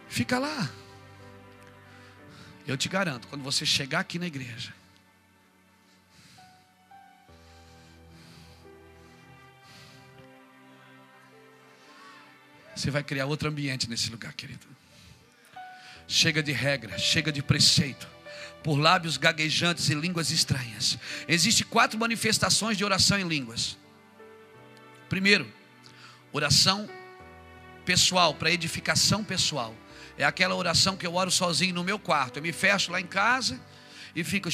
[0.08, 0.68] Fica lá.
[2.66, 4.74] Eu te garanto, quando você chegar aqui na igreja,
[12.74, 14.66] você vai criar outro ambiente nesse lugar, querido.
[16.08, 18.08] Chega de regra, chega de preceito.
[18.62, 20.98] Por lábios gaguejantes e línguas estranhas.
[21.26, 23.76] Existem quatro manifestações de oração em línguas.
[25.08, 25.46] Primeiro,
[26.32, 26.88] oração
[27.84, 29.74] pessoal, para edificação pessoal.
[30.16, 32.38] É aquela oração que eu oro sozinho no meu quarto.
[32.38, 33.60] Eu me fecho lá em casa
[34.14, 34.50] e fico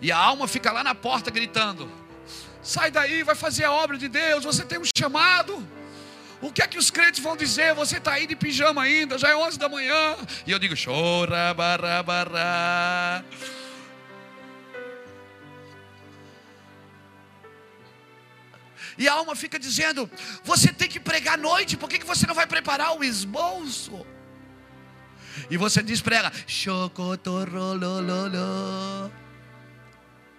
[0.00, 1.90] e a alma fica lá na porta gritando:
[2.62, 5.66] Sai daí, vai fazer a obra de Deus, você tem um chamado.
[6.40, 7.74] O que é que os crentes vão dizer?
[7.74, 10.16] Você está aí de pijama ainda, já é 11 da manhã.
[10.46, 13.24] E eu digo, chora, barra, barra.
[18.98, 20.10] E a alma fica dizendo:
[20.44, 24.06] Você tem que pregar à noite, por que, que você não vai preparar o esboço?
[25.50, 26.32] E você diz para ela: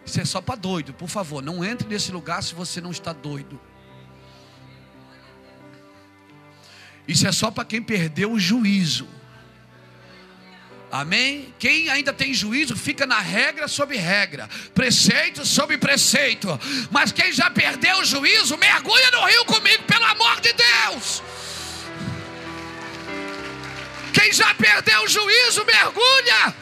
[0.06, 3.14] Isso é só para doido, por favor, não entre nesse lugar se você não está
[3.14, 3.60] doido.
[7.08, 9.08] Isso é só para quem perdeu o juízo.
[10.92, 11.54] Amém?
[11.58, 16.48] Quem ainda tem juízo fica na regra sobre regra, preceito sobre preceito.
[16.92, 21.24] Mas quem já perdeu o juízo, mergulha no rio comigo, pelo amor de Deus.
[24.14, 26.56] Quem já perdeu o juízo, mergulha.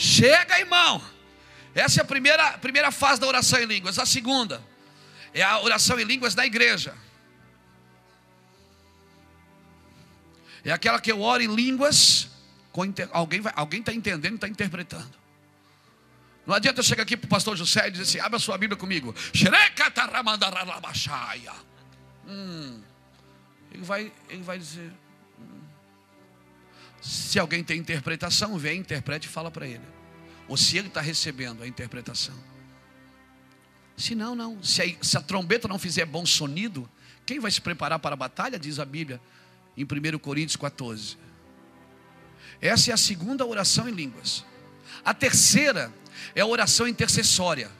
[0.00, 1.02] Chega, irmão.
[1.74, 3.98] Essa é a primeira, primeira fase da oração em línguas.
[3.98, 4.62] A segunda
[5.34, 6.96] é a oração em línguas da igreja.
[10.64, 12.30] É aquela que eu oro em línguas.
[12.78, 13.10] Inter...
[13.12, 15.12] Alguém está alguém tá entendendo está interpretando.
[16.46, 18.78] Não adianta eu chegar aqui para o pastor José e dizer assim: abra sua Bíblia
[18.78, 19.14] comigo.
[22.26, 22.80] Hum.
[23.70, 24.90] Ele, vai, ele vai dizer.
[27.00, 29.84] Se alguém tem interpretação, vem, interprete e fala para ele.
[30.48, 32.34] Ou se ele está recebendo a interpretação.
[33.96, 34.62] Se não, não.
[34.62, 36.88] Se a, se a trombeta não fizer bom sonido,
[37.24, 38.58] quem vai se preparar para a batalha?
[38.58, 39.20] Diz a Bíblia
[39.76, 41.16] em 1 Coríntios 14.
[42.60, 44.44] Essa é a segunda oração em línguas.
[45.04, 45.92] A terceira
[46.34, 47.70] é a oração intercessória.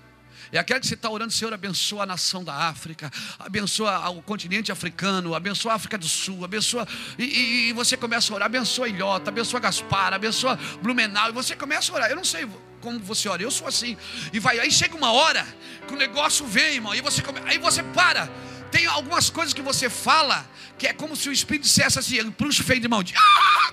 [0.52, 4.72] É aquela que você está orando, Senhor, abençoa a nação da África, abençoa o continente
[4.72, 6.88] africano, abençoa a África do Sul, abençoa.
[7.16, 11.54] E, e, e você começa a orar, abençoa Ilhota, abençoa Gaspar, abençoa Blumenau, e você
[11.54, 12.10] começa a orar.
[12.10, 12.48] Eu não sei
[12.80, 13.96] como você ora, eu sou assim.
[14.32, 15.46] E vai, aí chega uma hora
[15.86, 18.28] que o negócio vem, irmão, aí você, come, aí você para.
[18.72, 22.30] Tem algumas coisas que você fala que é como se o Espírito dissesse assim, ele
[22.30, 23.02] puxa o feio de mão.
[23.02, 23.72] De, ah!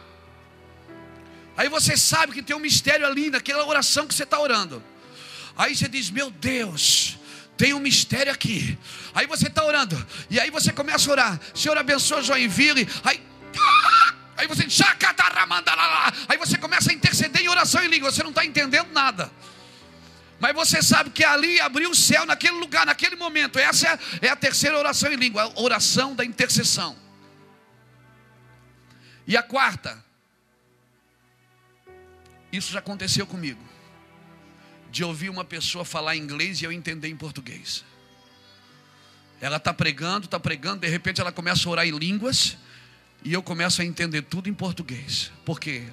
[1.55, 4.83] Aí você sabe que tem um mistério ali naquela oração que você está orando.
[5.57, 7.17] Aí você diz: Meu Deus,
[7.57, 8.77] tem um mistério aqui.
[9.13, 12.87] Aí você está orando, e aí você começa a orar: Senhor, abençoa Joinville.
[13.03, 13.25] Aí.
[14.37, 14.67] Aí você
[16.29, 18.11] Aí você começa a interceder em oração em língua.
[18.11, 19.31] Você não está entendendo nada.
[20.39, 23.57] Mas você sabe que ali abriu o céu naquele lugar, naquele momento.
[23.57, 26.95] Essa é, é a terceira oração em língua, a oração da intercessão.
[29.25, 30.05] E a quarta,
[32.51, 33.66] isso já aconteceu comigo
[34.97, 37.85] de ouvir uma pessoa falar inglês e eu entender em português.
[39.39, 42.57] Ela está pregando, está pregando, de repente ela começa a orar em línguas
[43.23, 45.31] e eu começo a entender tudo em português.
[45.45, 45.83] Por quê?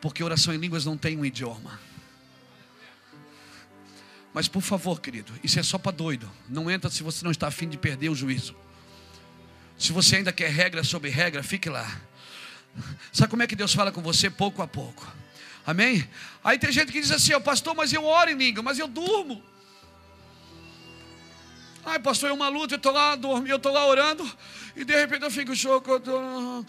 [0.00, 1.80] Porque oração em línguas não tem um idioma.
[4.32, 6.30] Mas por favor, querido, isso é só para doido.
[6.48, 8.54] Não entra se você não está afim de perder o juízo.
[9.76, 12.00] Se você ainda quer regra sobre regra, fique lá.
[13.12, 15.04] Sabe como é que Deus fala com você pouco a pouco?
[15.66, 16.08] Amém?
[16.42, 18.88] Aí tem gente que diz assim, ó, pastor, mas eu oro em língua, mas eu
[18.88, 19.42] durmo.
[21.84, 24.28] Ai, pastor, é uma luta, eu estou lá dormindo, eu estou lá orando,
[24.76, 25.98] e de repente eu fico choco.
[26.00, 26.64] Tô...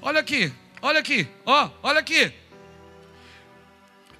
[0.00, 2.32] Olha aqui, olha aqui, ó, olha aqui.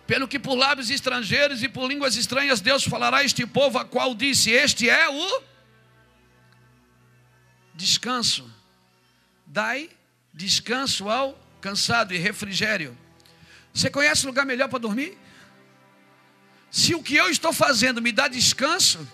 [0.07, 3.85] Pelo que por lábios estrangeiros e por línguas estranhas Deus falará a este povo, a
[3.87, 5.42] qual disse: Este é o
[7.75, 8.51] descanso.
[9.47, 9.90] Dai
[10.33, 12.94] descanso ao cansado e refrigério.
[13.72, 15.16] Você conhece lugar melhor para dormir?
[16.70, 19.09] Se o que eu estou fazendo me dá descanso,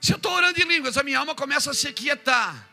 [0.00, 2.66] se eu estou orando em línguas, a minha alma começa a se quietar,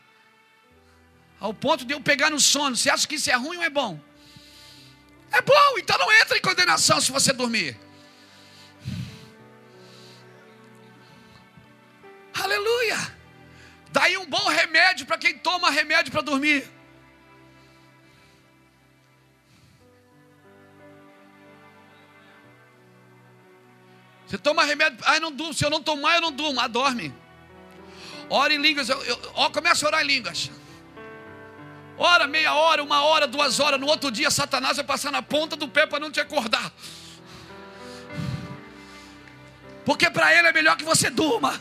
[1.38, 2.74] ao ponto de eu pegar no sono.
[2.74, 4.00] Você acha que isso é ruim ou é bom?
[5.30, 7.78] É bom, então não entra em condenação se você dormir.
[12.32, 13.15] Aleluia.
[13.96, 16.68] Daí um bom remédio para quem toma remédio para dormir.
[24.26, 27.14] Você toma remédio, ai não durmo, se eu não tomar eu não durmo, ah, dorme.
[28.28, 30.50] Ora em línguas, eu, eu, ó, começa a orar em línguas.
[31.96, 35.56] Ora meia hora, uma hora, duas horas, no outro dia Satanás vai passar na ponta
[35.56, 36.70] do pé para não te acordar.
[39.86, 41.58] Porque para ele é melhor que você durma.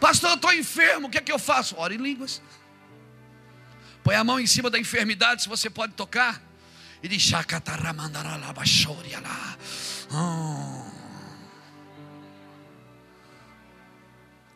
[0.00, 1.74] Pastor, eu estou enfermo, o que é que eu faço?
[1.76, 2.40] Ora em línguas.
[4.02, 6.42] Põe a mão em cima da enfermidade, se você pode tocar.
[7.02, 7.30] E diz:
[10.12, 10.90] oh.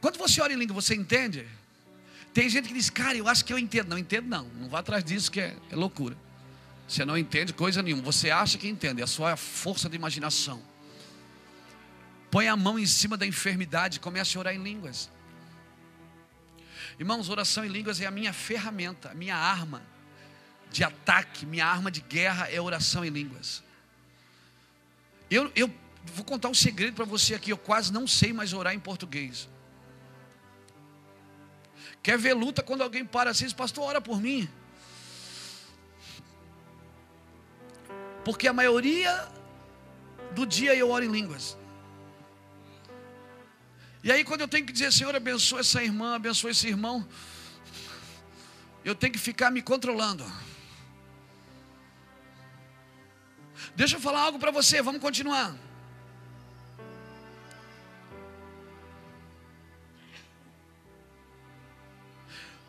[0.01, 1.47] Quando você ora em língua, você entende?
[2.33, 3.89] Tem gente que diz, cara, eu acho que eu entendo.
[3.89, 4.45] Não entendo, não.
[4.61, 6.17] Não vá atrás disso, que é, é loucura.
[6.89, 8.03] Você não entende coisa nenhuma.
[8.03, 10.61] Você acha que entende, é a sua força de imaginação.
[12.31, 15.09] Põe a mão em cima da enfermidade e comece a orar em línguas.
[16.99, 19.83] Irmãos, oração em línguas é a minha ferramenta, a minha arma
[20.71, 23.63] de ataque, minha arma de guerra é oração em línguas.
[25.31, 25.73] Eu, eu
[26.13, 29.49] vou contar um segredo para você aqui, eu quase não sei mais orar em português.
[32.03, 34.49] Quer ver luta quando alguém para assim, pastor, ora por mim.
[38.25, 39.29] Porque a maioria
[40.33, 41.57] do dia eu oro em línguas.
[44.05, 47.09] E aí, quando eu tenho que dizer, Senhor, abençoa essa irmã, abençoa esse irmão,
[48.85, 50.31] eu tenho que ficar me controlando.
[53.75, 55.57] Deixa eu falar algo para você, vamos continuar.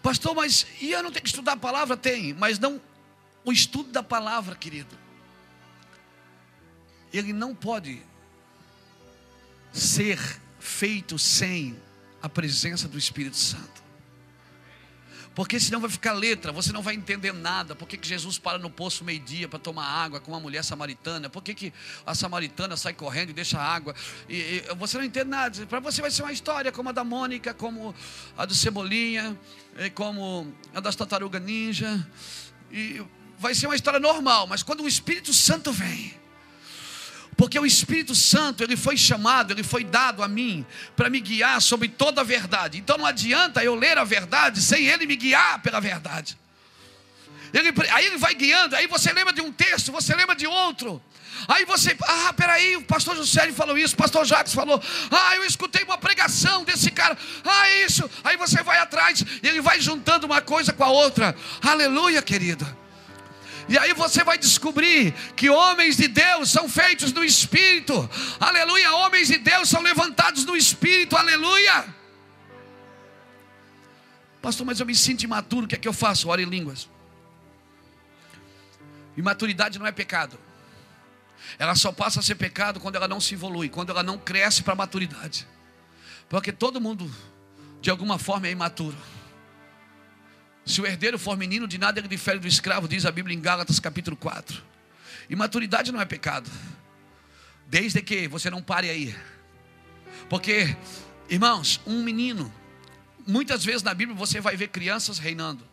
[0.01, 1.97] Pastor, mas e eu não tenho que estudar a palavra?
[1.97, 2.81] Tem, mas não
[3.43, 4.97] o estudo da palavra, querido.
[7.11, 8.01] Ele não pode
[9.73, 11.76] ser feito sem
[12.22, 13.86] a presença do Espírito Santo.
[15.36, 17.76] Porque senão vai ficar letra, você não vai entender nada.
[17.76, 21.30] Por que, que Jesus para no poço meio-dia para tomar água com uma mulher samaritana?
[21.30, 21.74] Por que, que
[22.05, 23.93] a samaritana sai correndo e deixa água?
[24.30, 25.66] E, e, você não entende nada.
[25.66, 27.93] Para você vai ser uma história como a da Mônica, como
[28.38, 29.38] a do Cebolinha,
[29.93, 32.07] como a das Tartaruga Ninja.
[32.72, 33.03] E
[33.38, 36.13] vai ser uma história normal, mas quando o Espírito Santo vem,
[37.38, 40.65] Porque o Espírito Santo, ele foi chamado, ele foi dado a mim
[40.95, 42.77] para me guiar sobre toda a verdade.
[42.77, 46.38] Então não adianta eu ler a verdade sem ele me guiar pela verdade.
[47.53, 51.01] Ele, aí ele vai guiando, aí você lembra de um texto, você lembra de outro.
[51.47, 54.81] Aí você, ah, peraí, o pastor José falou isso, o pastor Jacques falou,
[55.11, 58.09] ah, eu escutei uma pregação desse cara, ah, isso.
[58.23, 61.36] Aí você vai atrás, ele vai juntando uma coisa com a outra.
[61.61, 62.65] Aleluia, querido.
[63.68, 68.07] E aí você vai descobrir que homens de Deus são feitos no Espírito.
[68.39, 68.93] Aleluia.
[68.93, 71.16] Homens de Deus são levantados no Espírito.
[71.16, 71.86] Aleluia.
[74.41, 75.66] Pastor, mas eu me sinto imaturo.
[75.66, 76.30] O que é que eu faço?
[76.30, 76.88] Ora em línguas.
[79.18, 80.39] Imaturidade não é pecado.
[81.57, 84.61] Ela só passa a ser pecado quando ela não se evolui, quando ela não cresce
[84.61, 85.47] para a maturidade.
[86.30, 87.09] Porque todo mundo,
[87.82, 88.97] de alguma forma, é imaturo.
[90.66, 93.39] Se o herdeiro for menino, de nada ele difere do escravo, diz a Bíblia em
[93.39, 94.63] Gálatas capítulo 4.
[95.30, 96.49] Imaturidade não é pecado,
[97.68, 99.16] desde que você não pare aí.
[100.28, 100.76] Porque,
[101.30, 102.51] irmãos, um menino,
[103.28, 105.63] muitas vezes na Bíblia você vai ver crianças reinando.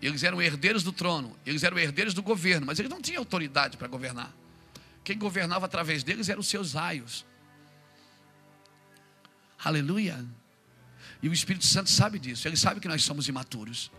[0.00, 3.76] Eles eram herdeiros do trono, eles eram herdeiros do governo, mas eles não tinham autoridade
[3.76, 4.32] para governar.
[5.02, 7.26] Quem governava através deles eram os seus raios.
[9.62, 10.24] Aleluia.
[11.22, 13.90] E o Espírito Santo sabe disso, ele sabe que nós somos imaturos.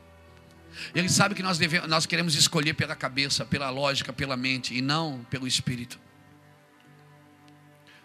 [0.96, 4.82] Ele sabe que nós, devemos, nós queremos escolher pela cabeça, pela lógica, pela mente e
[4.82, 6.00] não pelo espírito.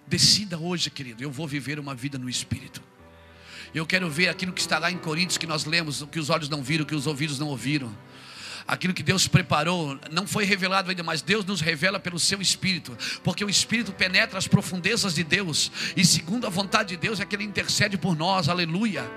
[0.07, 2.83] Decida hoje, querido, eu vou viver uma vida no espírito.
[3.75, 6.31] Eu quero ver aquilo que está lá em Coríntios que nós lemos, o que os
[6.31, 7.93] olhos não viram, o que os ouvidos não ouviram.
[8.67, 12.97] Aquilo que Deus preparou não foi revelado ainda, mas Deus nos revela pelo seu Espírito,
[13.23, 17.25] porque o Espírito penetra as profundezas de Deus, e segundo a vontade de Deus é
[17.25, 19.09] que Ele intercede por nós, aleluia.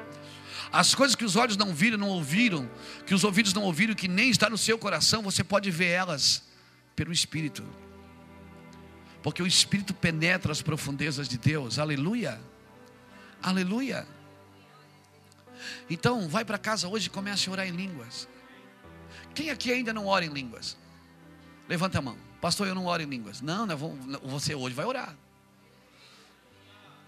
[0.71, 2.69] As coisas que os olhos não viram, não ouviram,
[3.05, 6.43] que os ouvidos não ouviram, que nem está no seu coração, você pode ver elas
[6.95, 7.63] pelo Espírito.
[9.23, 11.79] Porque o Espírito penetra as profundezas de Deus.
[11.79, 12.39] Aleluia.
[13.41, 14.07] Aleluia.
[15.89, 18.27] Então, vai para casa hoje e comece a orar em línguas.
[19.33, 20.77] Quem aqui ainda não ora em línguas?
[21.67, 22.17] Levanta a mão.
[22.39, 23.41] Pastor, eu não oro em línguas.
[23.41, 23.77] Não, não
[24.23, 25.15] você hoje vai orar.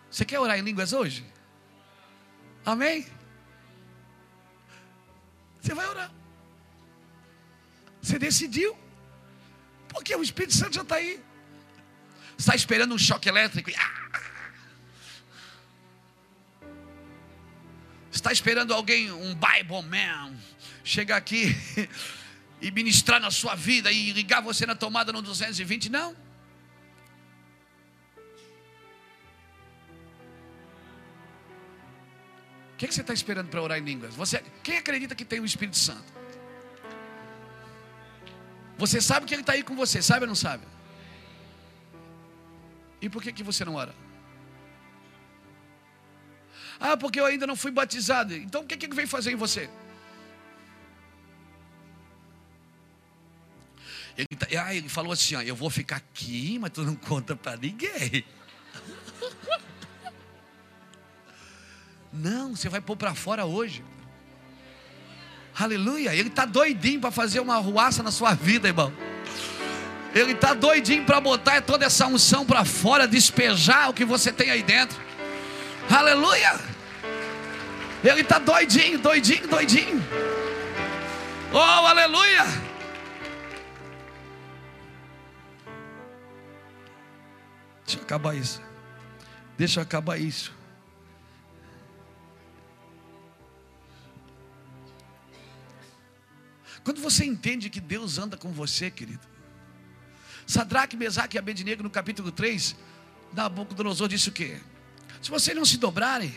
[0.09, 1.26] Você quer orar em línguas hoje?
[2.66, 3.05] Amém?
[5.62, 6.12] Você vai orar.
[8.01, 8.78] Você decidiu.
[9.88, 11.22] Porque o Espírito Santo já está aí.
[12.38, 13.70] Está esperando um choque elétrico.
[18.12, 20.36] Está esperando alguém, um Bible man,
[20.84, 21.55] chegar aqui
[22.62, 25.89] e ministrar na sua vida e ligar você na tomada no 220.
[25.89, 26.16] Não.
[32.92, 34.14] Que, você está esperando para orar em línguas?
[34.16, 36.12] Você, quem acredita que tem o Espírito Santo?
[38.78, 40.66] Você sabe que ele está aí com você, sabe ou não sabe?
[43.02, 43.96] E por que, que você não ora?
[46.80, 48.36] Ah, porque eu ainda não fui batizado.
[48.36, 49.70] Então o que, que ele veio fazer em você?
[54.18, 57.36] Ele, tá, ah, ele falou assim: ó, eu vou ficar aqui, mas tu não conta
[57.36, 58.26] para ninguém.
[62.12, 63.84] Não, você vai pôr para fora hoje.
[65.57, 66.14] Aleluia.
[66.14, 68.91] Ele está doidinho para fazer uma ruaça na sua vida, irmão.
[70.14, 74.51] Ele está doidinho para botar toda essa unção para fora, despejar o que você tem
[74.51, 74.99] aí dentro.
[75.89, 76.59] Aleluia.
[78.03, 80.03] Ele está doidinho, doidinho, doidinho.
[81.53, 82.45] Oh, aleluia.
[87.86, 88.62] Deixa eu acabar isso.
[89.57, 90.61] Deixa eu acabar isso.
[96.84, 99.25] Quando você entende que Deus anda com você, querido.
[100.47, 102.75] Sadraque, Mesaque e Abednego no capítulo 3,
[103.34, 104.59] Nabucodonosor disse o quê?
[105.21, 106.34] Se vocês não se dobrarem,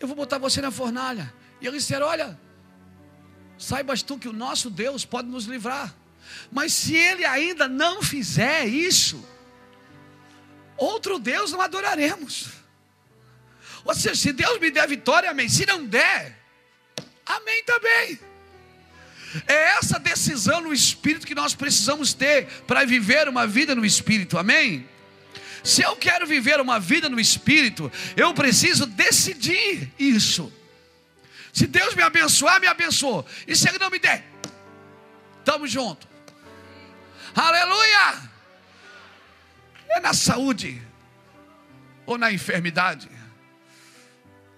[0.00, 1.32] eu vou botar você na fornalha.
[1.60, 2.38] E eles disseram: Olha,
[3.56, 5.94] saibas tu que o nosso Deus pode nos livrar.
[6.50, 9.24] Mas se ele ainda não fizer isso,
[10.76, 12.48] outro Deus não adoraremos.
[13.84, 15.48] Ou seja, se Deus me der vitória, amém.
[15.48, 16.38] Se não der,
[17.26, 18.31] amém também.
[19.46, 24.38] É essa decisão no espírito que nós precisamos ter para viver uma vida no espírito,
[24.38, 24.86] amém?
[25.64, 30.52] Se eu quero viver uma vida no espírito, eu preciso decidir isso.
[31.52, 33.24] Se Deus me abençoar, me abençoou.
[33.46, 34.24] E se Ele não me der,
[35.38, 36.08] estamos juntos.
[37.34, 38.30] Aleluia!
[39.88, 40.80] É na saúde
[42.04, 43.08] ou na enfermidade,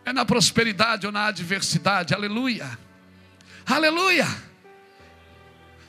[0.04, 2.14] é na prosperidade ou na adversidade.
[2.14, 2.78] Aleluia!
[3.66, 4.26] Aleluia!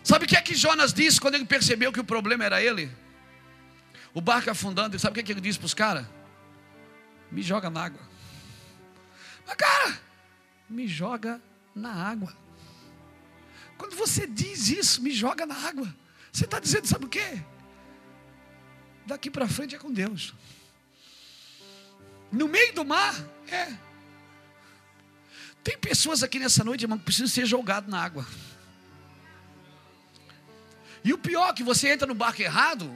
[0.06, 2.92] Sabe o que é que Jonas disse quando ele percebeu que o problema era ele?
[4.14, 6.06] O barco afundando, sabe o que ele disse para os caras?
[7.32, 8.02] Me joga na água.
[9.48, 10.00] Mas, cara,
[10.70, 11.42] me joga
[11.74, 12.38] na água.
[13.80, 15.94] Quando você diz isso, me joga na água,
[16.32, 17.42] você está dizendo, sabe o que?
[19.08, 20.36] Daqui para frente é com Deus.
[22.32, 23.16] No meio do mar,
[23.48, 23.76] é.
[25.64, 28.24] Tem pessoas aqui nessa noite, irmão, que precisam ser jogados na água.
[31.06, 32.92] E o pior é que você entra no barco errado,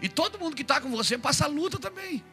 [0.00, 2.24] e todo mundo que está com você passa luta também.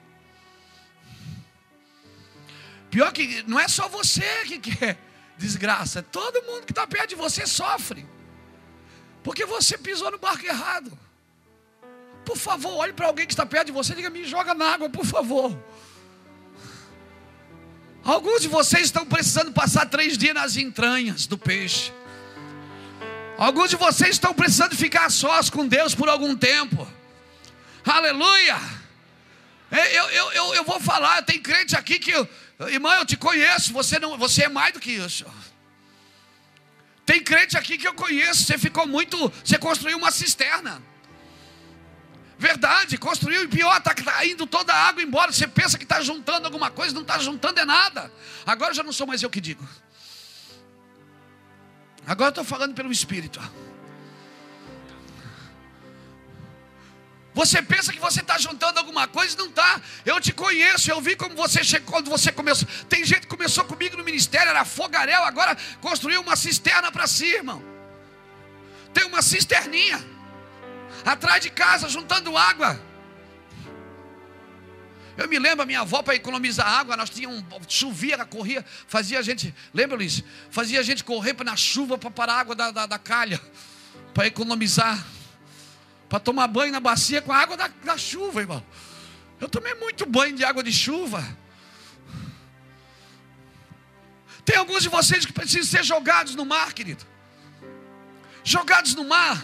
[2.89, 4.97] Pior que não é só você que quer
[5.37, 8.07] desgraça, todo mundo que está perto de você sofre.
[9.21, 10.97] Porque você pisou no barco errado.
[12.23, 14.73] Por favor, olhe para alguém que está perto de você e diga: me joga na
[14.75, 15.61] água, por favor.
[18.01, 21.91] Alguns de vocês estão precisando passar três dias nas entranhas do peixe.
[23.37, 26.87] Alguns de vocês estão precisando ficar sós com Deus por algum tempo.
[27.85, 28.57] Aleluia!
[29.71, 32.11] Eu, eu, eu, eu vou falar, tem crente aqui que,
[32.67, 35.25] irmão, eu te conheço, você, não, você é mais do que isso.
[37.05, 40.81] Tem crente aqui que eu conheço, você ficou muito, você construiu uma cisterna.
[42.39, 45.31] Verdade, construiu e pior, está tá indo toda a água embora.
[45.31, 48.11] Você pensa que está juntando alguma coisa, não está juntando é nada.
[48.45, 49.67] Agora já não sou mais eu que digo.
[52.07, 53.41] Agora estou falando pelo Espírito.
[57.33, 59.79] Você pensa que você está juntando alguma coisa, não está.
[60.05, 62.67] Eu te conheço, eu vi como você chegou quando você começou.
[62.89, 67.25] Tem gente que começou comigo no ministério, era fogaréu, agora construiu uma cisterna para si,
[67.25, 67.61] irmão.
[68.93, 70.03] Tem uma cisterninha
[71.05, 72.81] atrás de casa, juntando água.
[75.17, 79.21] Eu me lembro, minha avó, para economizar água, nós tínhamos, chovia, ela corria, fazia a
[79.23, 80.23] gente, lembra Luiz?
[80.51, 83.41] Fazia a gente correr na chuva para parar a água da, da, da calha,
[84.13, 85.03] para economizar,
[86.07, 88.63] para tomar banho na bacia com a água da, da chuva, irmão.
[89.41, 91.25] Eu tomei muito banho de água de chuva.
[94.45, 97.03] Tem alguns de vocês que precisam ser jogados no mar, querido.
[98.43, 99.43] Jogados no mar.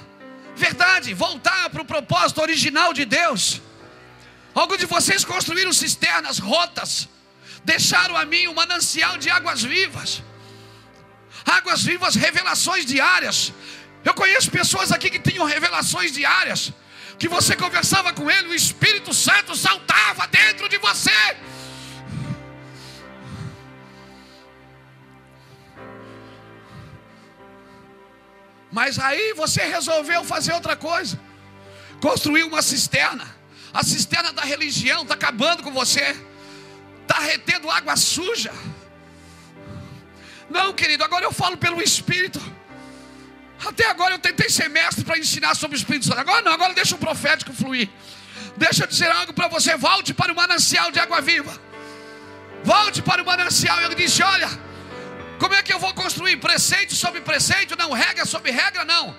[0.55, 3.59] Verdade, voltar para o propósito original de Deus.
[4.53, 7.09] Alguns de vocês construíram cisternas rotas,
[7.63, 10.21] deixaram a mim um manancial de águas vivas.
[11.45, 13.51] Águas vivas, revelações diárias.
[14.03, 16.71] Eu conheço pessoas aqui que tinham revelações diárias,
[17.17, 21.11] que você conversava com ele, o Espírito Santo saltava dentro de você.
[28.71, 31.19] Mas aí você resolveu fazer outra coisa,
[32.01, 33.42] construir uma cisterna.
[33.73, 36.15] A cisterna da religião está acabando com você,
[37.01, 38.53] está retendo água suja.
[40.49, 42.39] Não, querido, agora eu falo pelo Espírito.
[43.65, 46.19] Até agora eu tentei ser mestre para ensinar sobre o Espírito Santo.
[46.19, 47.89] Agora não, agora deixa o profético fluir.
[48.57, 49.75] Deixa eu dizer algo para você.
[49.75, 51.59] Volte para o manancial de água viva.
[52.63, 53.81] Volte para o manancial.
[53.81, 54.49] Ele disse: Olha,
[55.39, 56.37] como é que eu vou construir?
[56.37, 57.75] Preceito sobre preceito?
[57.77, 58.85] Não, regra sobre regra?
[58.85, 59.15] Não.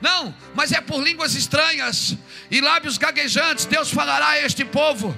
[0.00, 2.16] Não, mas é por línguas estranhas
[2.50, 3.64] e lábios gaguejantes.
[3.64, 5.16] Deus falará a este povo.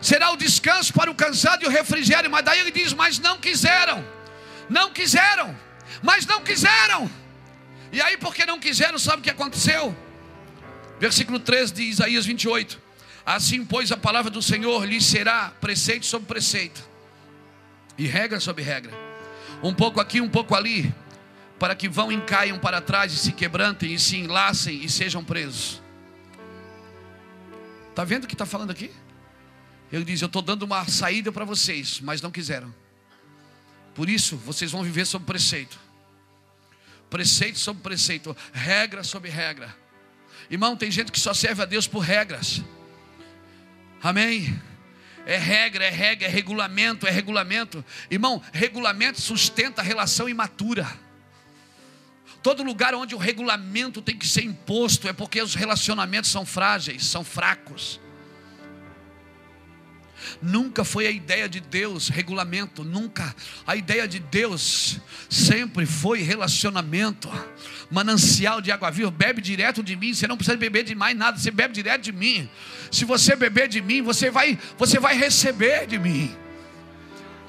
[0.00, 2.30] Será o descanso para o cansado e o refrigério.
[2.30, 4.04] Mas daí ele diz: Mas não quiseram,
[4.68, 5.56] não quiseram,
[6.02, 7.10] mas não quiseram.
[7.90, 9.96] E aí, porque não quiseram, sabe o que aconteceu?
[10.98, 12.82] Versículo 13 de Isaías 28.
[13.24, 16.82] Assim, pois, a palavra do Senhor lhes será preceito sobre preceito,
[17.96, 18.92] e regra sobre regra,
[19.62, 20.92] um pouco aqui, um pouco ali,
[21.64, 25.24] para que vão e caiam para trás e se quebrantem e se enlacem e sejam
[25.24, 25.80] presos.
[27.88, 28.90] Está vendo o que está falando aqui?
[29.90, 32.74] Ele diz: Eu estou dando uma saída para vocês, mas não quiseram.
[33.94, 35.80] Por isso, vocês vão viver sob preceito.
[37.08, 39.74] Preceito sobre preceito, regra sobre regra.
[40.50, 42.60] Irmão, tem gente que só serve a Deus por regras.
[44.02, 44.60] Amém?
[45.24, 47.82] É regra, é regra, é regulamento, é regulamento.
[48.10, 51.03] Irmão, regulamento sustenta a relação imatura.
[52.44, 57.06] Todo lugar onde o regulamento tem que ser imposto é porque os relacionamentos são frágeis,
[57.06, 57.98] são fracos.
[60.42, 63.34] Nunca foi a ideia de Deus regulamento, nunca.
[63.66, 67.30] A ideia de Deus sempre foi relacionamento.
[67.90, 71.38] Manancial de água viva, bebe direto de mim, você não precisa beber de mais nada,
[71.38, 72.46] você bebe direto de mim.
[72.92, 76.43] Se você beber de mim, você vai, você vai receber de mim.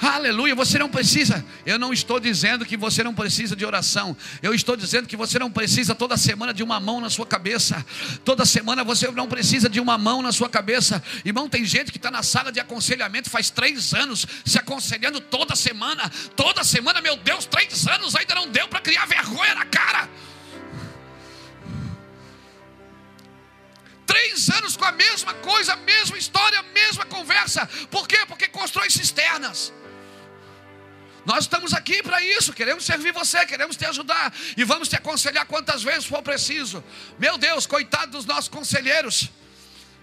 [0.01, 1.45] Aleluia, você não precisa.
[1.65, 4.15] Eu não estou dizendo que você não precisa de oração.
[4.41, 7.83] Eu estou dizendo que você não precisa toda semana de uma mão na sua cabeça.
[8.25, 11.01] Toda semana você não precisa de uma mão na sua cabeça.
[11.23, 15.55] Irmão, tem gente que está na sala de aconselhamento faz três anos, se aconselhando toda
[15.55, 16.11] semana.
[16.35, 20.09] Toda semana, meu Deus, três anos ainda não deu para criar vergonha na cara.
[24.05, 27.65] Três anos com a mesma coisa, a mesma história, a mesma conversa.
[27.89, 28.17] Por quê?
[28.27, 29.73] Porque constrói cisternas.
[31.25, 35.45] Nós estamos aqui para isso, queremos servir você, queremos te ajudar e vamos te aconselhar
[35.47, 36.83] quantas vezes for preciso.
[37.17, 39.31] Meu Deus, coitado dos nossos conselheiros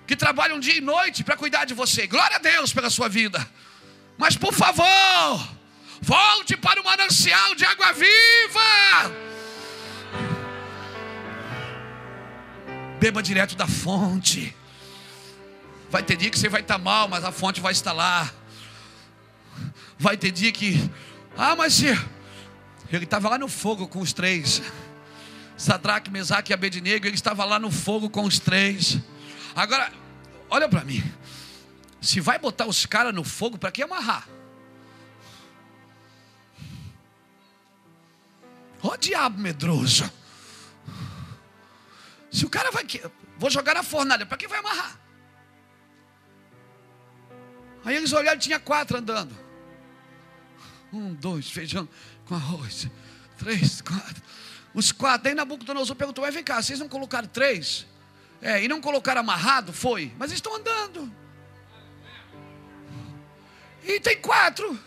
[0.04, 2.08] que trabalham dia e noite para cuidar de você.
[2.08, 3.48] Glória a Deus pela sua vida.
[4.18, 5.48] Mas por favor,
[6.00, 9.22] volte para o manancial de água viva.
[12.98, 14.54] Beba direto da fonte.
[15.88, 18.32] Vai ter dia que você vai estar mal, mas a fonte vai estar lá.
[19.98, 20.90] Vai ter dia que
[21.36, 24.62] ah, mas ele estava lá no fogo com os três.
[25.56, 28.98] Sadraque, Mesaque e Abednego, ele estava lá no fogo com os três.
[29.54, 29.92] Agora,
[30.50, 31.02] olha para mim.
[32.00, 34.26] Se vai botar os caras no fogo, para que amarrar?
[38.82, 40.10] Ó oh, diabo medroso.
[42.30, 42.84] Se o cara vai.
[43.38, 44.98] Vou jogar na fornalha, para que vai amarrar?
[47.84, 49.41] Aí eles olharam, tinha quatro andando.
[50.92, 51.88] Um, dois, feijão
[52.26, 52.88] com arroz.
[53.38, 54.22] Três, quatro.
[54.74, 55.28] Os quatro.
[55.28, 57.86] Aí Nabucodonosor perguntou: Mas vem cá, vocês não colocaram três?
[58.40, 59.72] É, e não colocaram amarrado?
[59.72, 60.12] Foi.
[60.18, 61.12] Mas estão andando.
[63.84, 64.78] E tem quatro.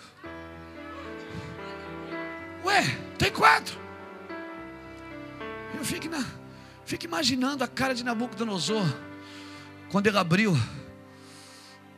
[2.63, 2.83] Ué,
[3.17, 3.77] tem quatro.
[5.77, 6.25] Eu fico, na,
[6.85, 8.85] fico imaginando a cara de Nabucodonosor
[9.89, 10.57] quando ele abriu,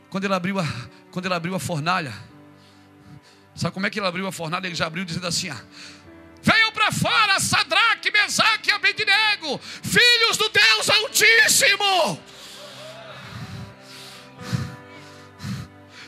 [0.09, 0.65] quando ele abriu a,
[1.11, 2.13] quando ele abriu a fornalha.
[3.57, 4.67] Sabe como é que ele abriu a fornalha?
[4.67, 5.49] Ele já abriu dizendo assim:
[6.43, 12.23] Venham para fora, Sadraque, Mesaque e Abednego, filhos do Deus Altíssimo,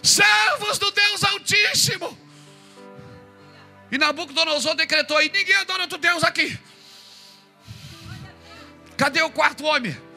[0.04, 2.18] servos do Deus Altíssimo.
[3.92, 6.58] E Nabucodonosor decretou aí: ninguém adora outro Deus aqui.
[8.96, 10.09] Cadê o quarto homem?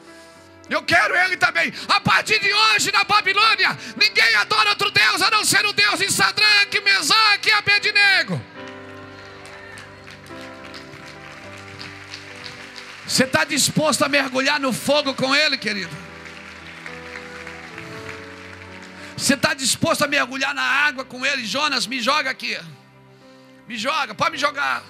[0.69, 1.73] Eu quero ele também.
[1.87, 5.99] A partir de hoje, na Babilônia, ninguém adora outro Deus a não ser o Deus
[5.99, 8.41] de Sadraque, Mesaque e Abednego.
[13.05, 15.95] Você está disposto a mergulhar no fogo com ele, querido?
[19.17, 21.45] Você está disposto a mergulhar na água com ele?
[21.45, 22.57] Jonas, me joga aqui.
[23.67, 24.83] Me joga, pode me jogar.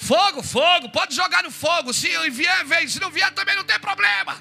[0.00, 1.92] Fogo, fogo, pode jogar no fogo.
[1.92, 2.88] Se vier, vem.
[2.88, 4.34] Se não vier, também não tem problema.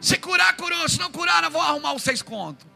[0.00, 0.88] Se curar, curou.
[0.88, 2.66] Se não curar, não vou arrumar os seis contos.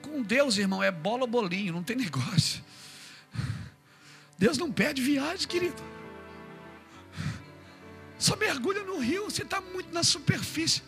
[0.00, 2.64] Com Deus, irmão, é bola bolinho, não tem negócio.
[4.38, 5.89] Deus não pede viagem, querido.
[8.20, 10.82] Só mergulha no rio, você está muito na superfície.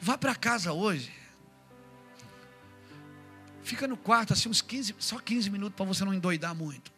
[0.00, 1.12] Vá para casa hoje.
[3.64, 6.92] Fica no quarto assim uns 15, só 15 minutos para você não endoidar muito.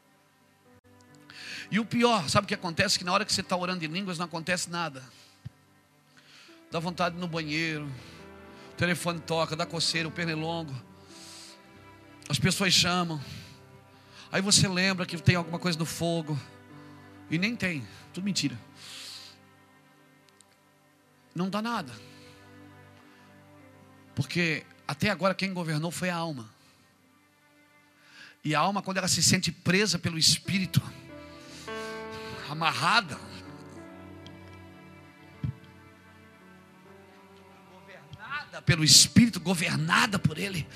[1.70, 2.98] E o pior, sabe o que acontece?
[2.98, 5.02] Que na hora que você está orando em línguas não acontece nada.
[6.70, 7.90] Dá vontade no banheiro,
[8.72, 10.74] o telefone toca, dá coceira, o pernilongo.
[12.28, 13.18] As pessoas chamam.
[14.30, 16.38] Aí você lembra que tem alguma coisa no fogo.
[17.30, 18.58] E nem tem, tudo mentira
[21.34, 21.92] não dá nada.
[24.14, 26.48] Porque até agora quem governou foi a alma.
[28.42, 30.82] E a alma, quando ela se sente presa pelo espírito,
[32.48, 33.18] amarrada,
[37.72, 40.66] governada pelo espírito, governada por ele.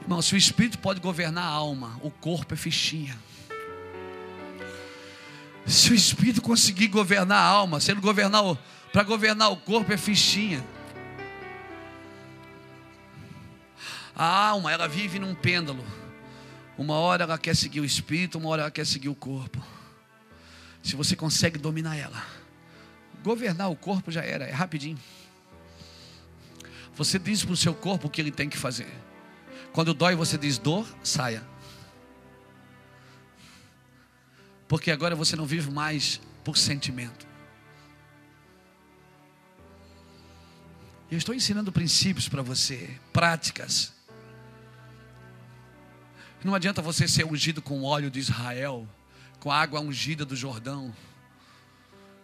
[0.00, 3.18] Irmão, se o espírito pode governar a alma, o corpo é fichinha.
[5.66, 8.42] Se o espírito conseguir governar a alma, se ele governar
[8.92, 10.64] para governar o corpo é fichinha.
[14.14, 15.84] A alma, ela vive num pêndulo.
[16.78, 19.60] Uma hora ela quer seguir o espírito, uma hora ela quer seguir o corpo.
[20.82, 22.22] Se você consegue dominar ela,
[23.22, 24.98] governar o corpo já era, é rapidinho.
[26.94, 28.86] Você diz para o seu corpo o que ele tem que fazer.
[29.72, 31.42] Quando dói, você diz dor, saia.
[34.66, 37.26] Porque agora você não vive mais por sentimento.
[41.10, 43.92] Eu estou ensinando princípios para você, práticas.
[46.42, 48.86] Não adianta você ser ungido com óleo de Israel,
[49.40, 50.94] com a água ungida do Jordão.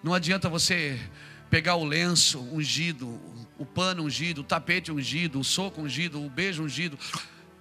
[0.02, 1.00] Não adianta você
[1.48, 3.18] pegar o lenço ungido,
[3.58, 6.98] o pano ungido, o tapete ungido, o soco ungido, o beijo ungido.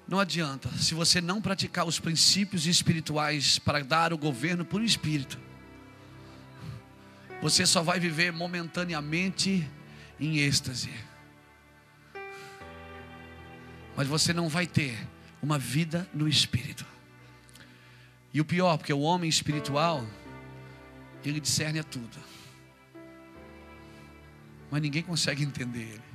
[0.10, 5.40] Não adianta, se você não praticar os princípios espirituais para dar o governo por espírito,
[7.44, 9.70] você só vai viver momentaneamente
[10.20, 10.90] em êxtase.
[13.96, 14.98] Mas você não vai ter
[15.44, 16.88] uma vida no espírito.
[18.34, 20.04] E o pior, porque o homem espiritual,
[21.24, 22.18] ele discerne a tudo.
[24.72, 26.09] Mas ninguém consegue entender ele.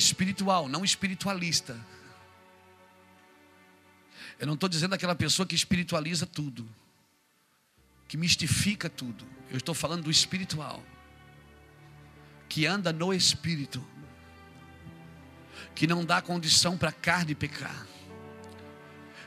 [0.00, 1.78] Espiritual, não espiritualista.
[4.38, 6.66] Eu não estou dizendo aquela pessoa que espiritualiza tudo,
[8.08, 9.26] que mistifica tudo.
[9.50, 10.82] Eu estou falando do espiritual,
[12.48, 13.86] que anda no espírito,
[15.74, 17.86] que não dá condição para a carne pecar,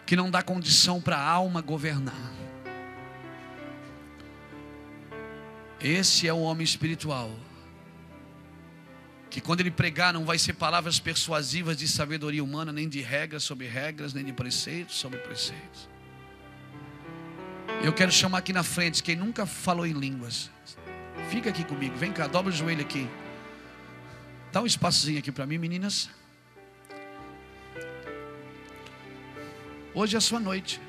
[0.07, 2.33] que não dá condição para a alma governar.
[5.79, 7.29] Esse é o homem espiritual.
[9.33, 13.43] Que quando ele pregar não vai ser palavras persuasivas de sabedoria humana, nem de regras
[13.43, 15.89] sobre regras, nem de preceitos sobre preceitos.
[17.83, 20.51] Eu quero chamar aqui na frente quem nunca falou em línguas.
[21.31, 23.09] Fica aqui comigo, vem cá, dobra o joelho aqui.
[24.51, 26.11] Dá um espaçozinho aqui para mim, meninas.
[29.95, 30.79] Hoje é a sua noite.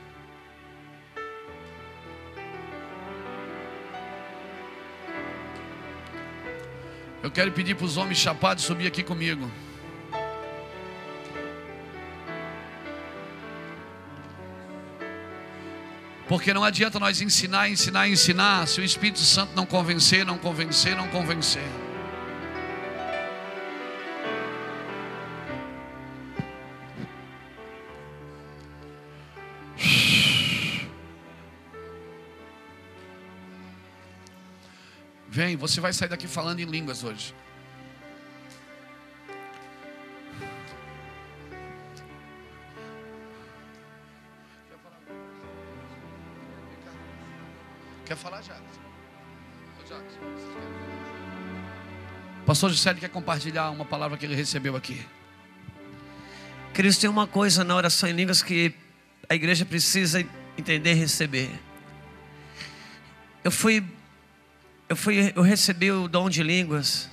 [7.25, 9.51] Eu quero pedir para os homens chapados subir aqui comigo.
[16.29, 20.95] Porque não adianta nós ensinar, ensinar, ensinar, se o Espírito Santo não convencer, não convencer,
[20.95, 21.84] não convencer.
[35.35, 37.35] Vem, você vai sair daqui falando em línguas hoje.
[48.07, 48.78] Quer falar, Jacques?
[52.47, 55.05] Pastor Juscelio quer compartilhar uma palavra que ele recebeu aqui.
[56.72, 58.72] Queridos, tem uma coisa na oração em línguas que
[59.28, 60.24] a igreja precisa
[60.57, 61.51] entender e receber.
[63.43, 63.85] Eu fui
[64.89, 67.09] eu, fui, eu recebi o dom de línguas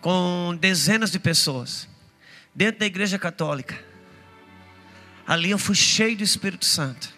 [0.00, 1.88] com dezenas de pessoas
[2.54, 3.78] dentro da igreja católica.
[5.26, 7.14] Ali eu fui cheio do Espírito Santo.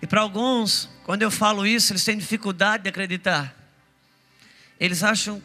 [0.00, 3.54] E para alguns, quando eu falo isso, eles têm dificuldade de acreditar.
[4.80, 5.40] Eles acham.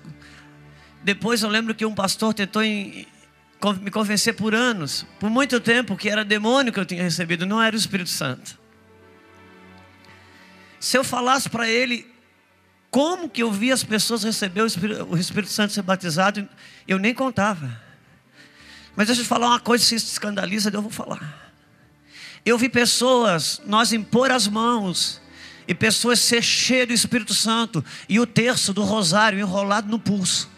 [1.03, 6.09] Depois eu lembro que um pastor tentou me convencer por anos, por muito tempo, que
[6.09, 8.57] era demônio que eu tinha recebido, não era o Espírito Santo.
[10.79, 12.09] Se eu falasse para ele
[12.89, 16.47] como que eu vi as pessoas receber o Espírito, o Espírito Santo ser batizado,
[16.87, 17.81] eu nem contava.
[18.95, 21.53] Mas deixa eu falar uma coisa, se isso escandaliza, eu vou falar.
[22.45, 25.21] Eu vi pessoas, nós impor as mãos,
[25.67, 30.49] e pessoas ser cheias do Espírito Santo, e o terço do rosário enrolado no pulso.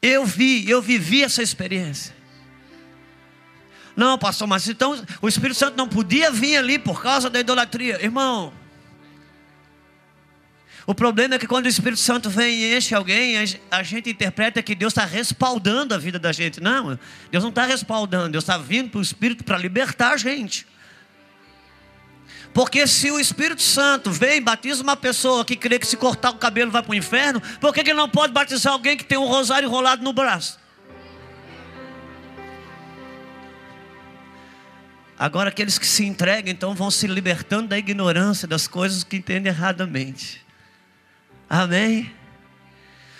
[0.00, 2.13] Eu vi, eu vivi essa experiência.
[3.96, 8.02] Não, pastor, mas então o Espírito Santo não podia vir ali por causa da idolatria.
[8.02, 8.52] Irmão,
[10.86, 13.36] o problema é que quando o Espírito Santo vem e enche alguém,
[13.70, 16.60] a gente interpreta que Deus está respaldando a vida da gente.
[16.60, 16.98] Não,
[17.30, 20.66] Deus não está respaldando, Deus está vindo para o Espírito para libertar a gente.
[22.52, 26.30] Porque se o Espírito Santo vem e batiza uma pessoa que crê que se cortar
[26.30, 29.04] o cabelo vai para o inferno, por que, que ele não pode batizar alguém que
[29.04, 30.63] tem um rosário enrolado no braço?
[35.18, 39.52] Agora, aqueles que se entregam, então, vão se libertando da ignorância das coisas que entendem
[39.52, 40.44] erradamente.
[41.48, 42.12] Amém?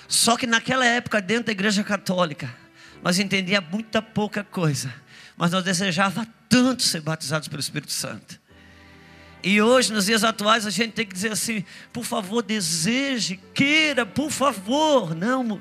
[0.08, 2.54] Só que naquela época, dentro da igreja católica,
[3.02, 4.92] nós entendíamos muita pouca coisa,
[5.36, 8.40] mas nós desejava tanto ser batizados pelo Espírito Santo.
[9.42, 14.06] E hoje, nos dias atuais, a gente tem que dizer assim: por favor, deseje, queira,
[14.06, 15.14] por favor.
[15.14, 15.60] Não,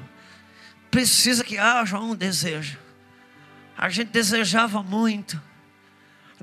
[0.89, 2.79] precisa que haja um desejo.
[3.77, 5.39] A gente desejava muito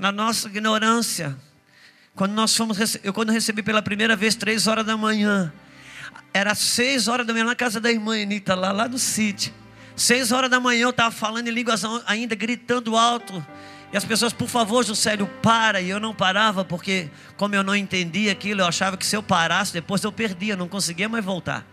[0.01, 1.37] na nossa ignorância.
[2.17, 5.53] Quando nós fomos, eu quando recebi pela primeira vez três horas da manhã,
[6.33, 9.53] era seis horas da manhã na casa da irmã Anitta, lá, lá no sítio.
[9.95, 13.45] Seis horas da manhã eu estava falando em línguas ainda, gritando alto.
[13.93, 15.83] E as pessoas, por favor, Juscelio, para.
[15.83, 19.23] E eu não parava, porque como eu não entendia aquilo, eu achava que se eu
[19.23, 21.67] parasse, depois eu perdia, não conseguia mais voltar.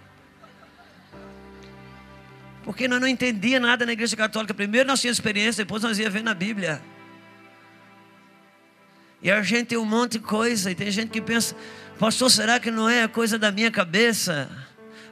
[2.65, 4.53] Porque nós não entendia nada na igreja católica.
[4.53, 6.81] Primeiro nós tínhamos experiência, depois nós ia ver na Bíblia.
[9.21, 11.55] E a gente tem um monte de coisa, e tem gente que pensa,
[11.97, 14.49] pastor, será que não é coisa da minha cabeça?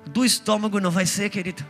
[0.06, 1.66] Do estômago não vai ser, querido.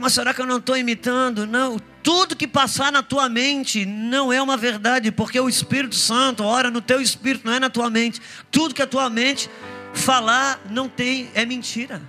[0.00, 1.46] Mas será que eu não estou imitando?
[1.46, 1.78] Não.
[2.02, 6.70] Tudo que passar na tua mente não é uma verdade, porque o Espírito Santo ora
[6.70, 8.20] no teu espírito, não é na tua mente.
[8.50, 9.48] Tudo que a tua mente
[9.92, 12.02] falar não tem, é mentira.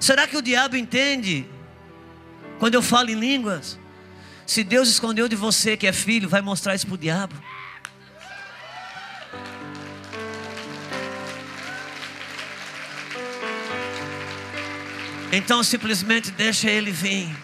[0.00, 1.46] Será que o diabo entende
[2.62, 3.76] quando eu falo em línguas?
[4.46, 7.34] Se Deus escondeu de você que é filho, vai mostrar isso para o diabo.
[15.32, 17.36] Então simplesmente deixa ele vir.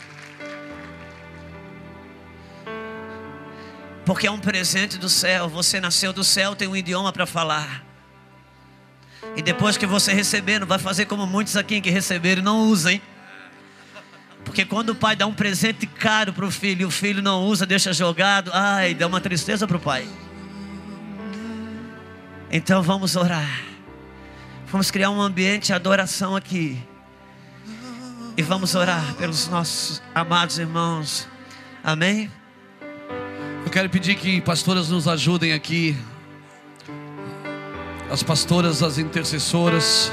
[4.07, 5.49] Porque é um presente do céu.
[5.49, 7.85] Você nasceu do céu, tem um idioma para falar.
[9.35, 12.61] E depois que você receber, não vai fazer como muitos aqui que receberam e não
[12.69, 13.01] usam,
[14.49, 17.45] Porque quando o pai dá um presente caro para o filho e o filho não
[17.45, 20.09] usa, deixa jogado, ai, dá uma tristeza para o pai.
[22.51, 23.63] Então vamos orar.
[24.73, 26.83] Vamos criar um ambiente de adoração aqui.
[28.39, 31.29] E vamos orar pelos nossos amados irmãos.
[31.85, 32.31] Amém?
[33.67, 35.95] Eu quero pedir que pastoras nos ajudem aqui.
[38.11, 40.11] As pastoras, as intercessoras.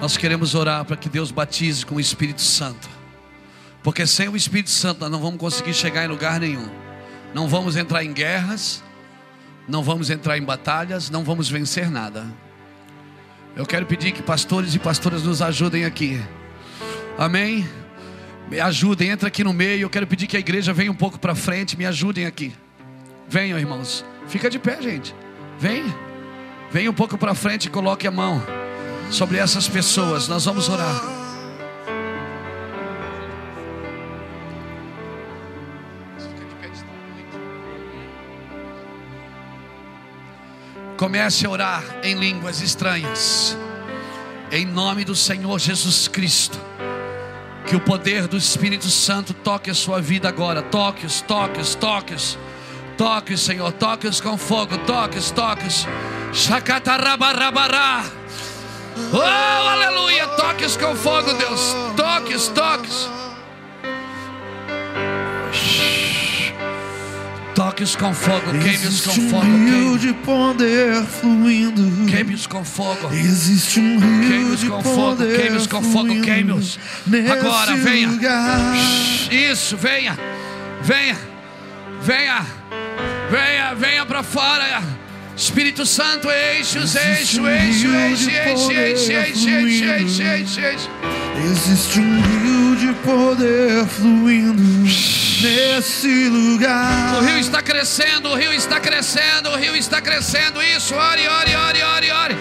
[0.00, 2.97] Nós queremos orar para que Deus batize com o Espírito Santo.
[3.88, 6.68] Porque sem o Espírito Santo nós não vamos conseguir chegar em lugar nenhum.
[7.32, 8.84] Não vamos entrar em guerras.
[9.66, 11.08] Não vamos entrar em batalhas.
[11.08, 12.26] Não vamos vencer nada.
[13.56, 16.22] Eu quero pedir que pastores e pastoras nos ajudem aqui.
[17.16, 17.66] Amém?
[18.50, 19.84] Me ajudem, entra aqui no meio.
[19.84, 21.74] Eu quero pedir que a igreja venha um pouco para frente.
[21.74, 22.52] Me ajudem aqui.
[23.26, 24.04] Venham, irmãos.
[24.26, 25.14] Fica de pé, gente.
[25.58, 25.82] Vem.
[26.70, 28.42] Venha um pouco para frente e coloque a mão
[29.10, 30.28] sobre essas pessoas.
[30.28, 31.17] Nós vamos orar.
[40.98, 43.56] Comece a orar em línguas estranhas.
[44.50, 46.58] Em nome do Senhor Jesus Cristo.
[47.68, 50.60] Que o poder do Espírito Santo toque a sua vida agora.
[50.60, 52.36] Toque-os, toque-os, toque-os.
[52.96, 53.70] Toque-os, Senhor.
[53.74, 54.76] Toque-os com fogo.
[54.78, 55.86] Toque-os, toque-os.
[59.12, 60.26] Oh, aleluia.
[60.26, 61.76] Toque-os com fogo, Deus.
[61.96, 63.27] Toque-os, toque-os.
[67.78, 69.46] Toque-os com fogo, queime-os com fogo.
[69.46, 72.06] Um rio de poder fluindo.
[72.06, 73.08] Queime-os com fogo.
[73.12, 76.76] Existe um rio Queime-os de com fogo, poder queime-os com fogo, queime-os.
[77.30, 78.08] Agora, venha.
[79.30, 80.18] Isso, venha,
[80.82, 81.16] venha,
[82.02, 82.46] venha,
[83.30, 84.82] venha, venha para fora.
[85.36, 86.26] Espírito Santo,
[86.58, 90.88] enche-os, enche, enche, enche, enche, enche, enche, enche, enche, enche, enche.
[91.44, 97.16] Existe um rio de poder fluindo nesse lugar.
[97.18, 100.62] O rio está crescendo, o rio está crescendo, o rio está crescendo.
[100.62, 102.36] Isso, ore, ore, ore, ore, ore.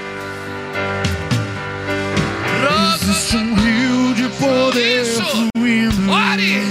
[2.96, 5.24] Existe um rio de poder Isso.
[5.56, 6.12] fluindo.
[6.12, 6.62] Ore,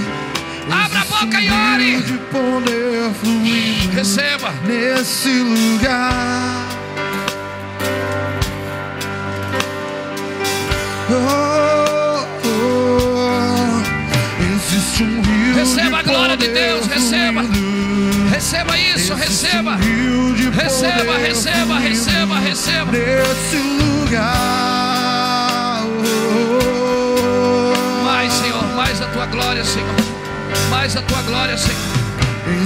[0.71, 2.03] abra a boca e um rio ore.
[2.03, 4.53] de poder fluindo Receba.
[4.65, 6.67] nesse lugar.
[11.09, 11.86] Oh.
[15.67, 17.43] Receba a glória de Deus, receba.
[18.31, 19.75] Receba isso, receba.
[19.75, 22.91] Receba, receba, receba, receba.
[22.93, 24.23] Nesse lugar.
[28.05, 29.95] Mais, Senhor, mais a tua glória, Senhor.
[30.69, 31.96] Mais a tua glória, Senhor.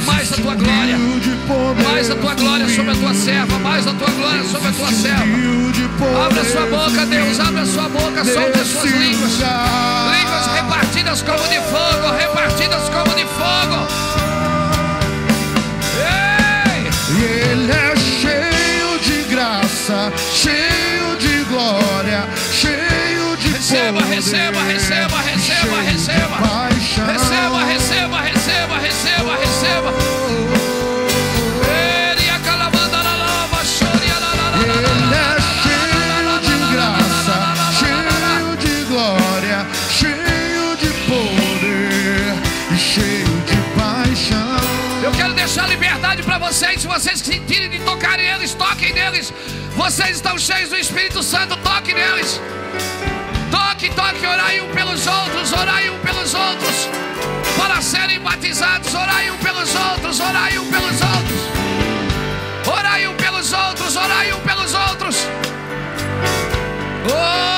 [0.06, 0.98] Mais a tua glória.
[1.84, 3.60] Mais a tua glória sobre a tua serva.
[3.60, 5.26] Mais a tua glória sobre a tua serva.
[5.98, 7.40] poder Abra sua boca, Deus.
[7.40, 8.24] Abra sua boca.
[8.24, 9.32] Solte as suas línguas.
[9.32, 12.16] Línguas repartidas como de fogo.
[12.18, 13.88] Repartidas como de fogo.
[15.98, 16.90] Ei!
[17.18, 25.18] E ele é cheio de graça, cheio de glória, cheio de Receba, poder, receba, receba,
[25.22, 26.38] receba, receba.
[26.38, 26.71] Receba,
[46.92, 47.20] vocês.
[47.20, 49.34] Se vocês sentirem de tocarem neles, toquem neles.
[49.76, 52.42] Vocês estão cheios do Espírito Santo, toque neles.
[53.50, 56.89] Toque, toque, orai um pelos outros, orai um pelos outros.
[57.58, 61.42] Para serem batizados, orai um pelos outros, orai um pelos outros.
[62.68, 65.16] Orai um pelos outros, orai um pelos outros.
[67.08, 67.51] E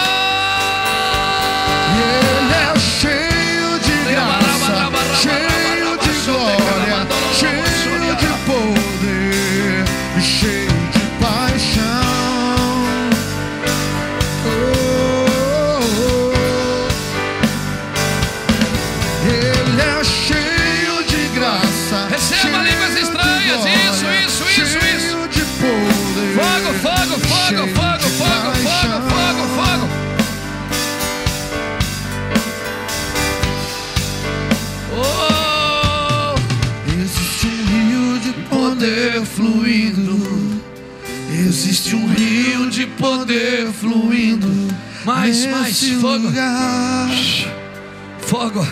[43.03, 44.47] poder fluindo.
[45.03, 46.27] Mais, mais, fogo.
[46.27, 47.09] lugar.
[48.21, 48.67] Fogo.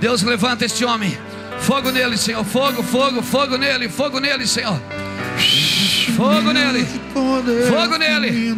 [0.00, 1.16] Deus levanta este homem.
[1.60, 2.44] Fogo nele, Senhor.
[2.44, 4.80] Fogo, fogo, fogo nele, fogo nele, Senhor.
[6.16, 6.84] Fogo nele.
[7.14, 8.56] Fogo nele.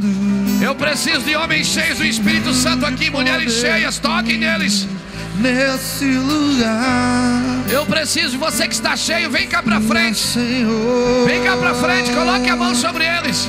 [0.62, 4.88] Eu preciso de homens cheios do Espírito Santo aqui, mulheres cheias, toquem neles.
[5.38, 7.64] Nesse lugar.
[7.70, 10.22] Eu preciso, você que está cheio, vem cá pra frente.
[11.26, 13.48] Vem cá pra frente, coloque a mão sobre eles.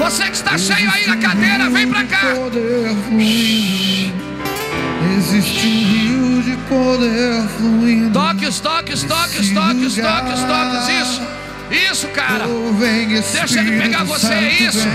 [0.00, 2.34] Você que está cheio aí na cadeira, vem pra cá.
[3.06, 4.14] Fluindo.
[5.18, 8.10] Existe um rio de poder fluindo.
[8.10, 10.88] Toques, toque os toque os toque os toques.
[10.88, 11.22] Isso,
[11.92, 12.46] isso, cara.
[12.48, 14.78] Oh, Deixa ele pegar você, isso.
[14.78, 14.88] Isso,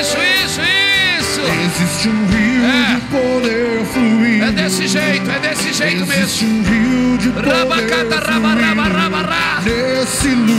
[0.00, 1.40] isso, isso, isso.
[1.64, 2.94] Existe um rio É.
[2.94, 4.44] de poder fluindo.
[4.44, 6.58] É desse jeito, é desse jeito Existe mesmo.
[6.58, 6.62] um
[7.10, 9.60] rio de poder Rabacata, raba, raba, raba, rá.
[9.62, 10.00] fluindo.
[10.00, 10.51] Nesse lugar.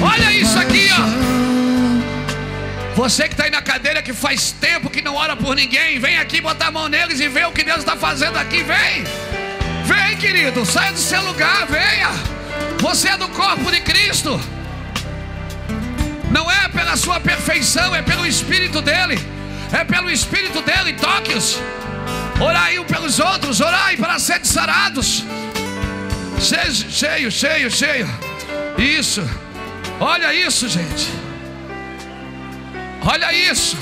[0.00, 1.30] Olha isso aqui, ó.
[2.96, 6.18] Você que está aí na cadeira que faz tempo que não ora por ninguém, vem
[6.18, 8.62] aqui botar a mão neles e vê o que Deus está fazendo aqui.
[8.62, 9.04] Vem,
[9.84, 12.10] vem, querido, saia do seu lugar, venha.
[12.80, 14.40] Você é do corpo de Cristo.
[16.30, 19.18] Não é pela sua perfeição, é pelo Espírito dele.
[19.72, 20.94] É pelo Espírito dele.
[20.94, 21.58] Toque-os.
[22.40, 25.24] Orai um pelos outros, orai para serem sarados.
[26.40, 28.08] Cheio, cheio, cheio, cheio.
[28.78, 29.22] Isso.
[30.00, 31.10] Olha isso, gente.
[33.04, 33.76] Olha isso.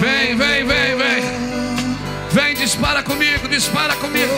[0.00, 1.22] Vem, vem, vem, vem.
[2.32, 4.32] Vem, dispara comigo, dispara comigo.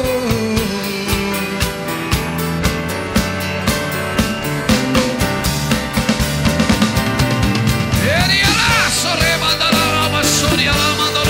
[8.05, 11.30] Eriala, soremandalala, sorialamandolo.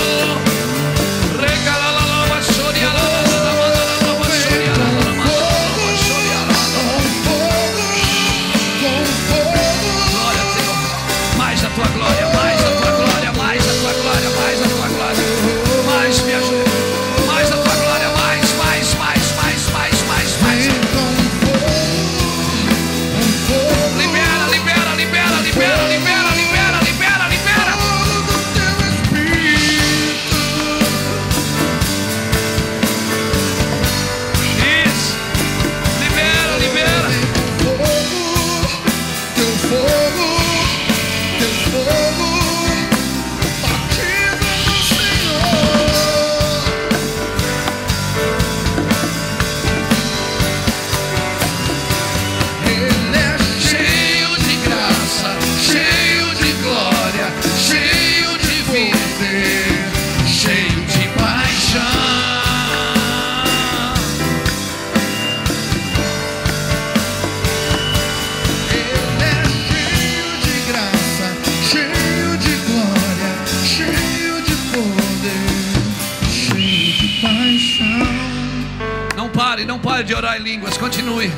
[79.81, 81.31] Para de orar em línguas, continue.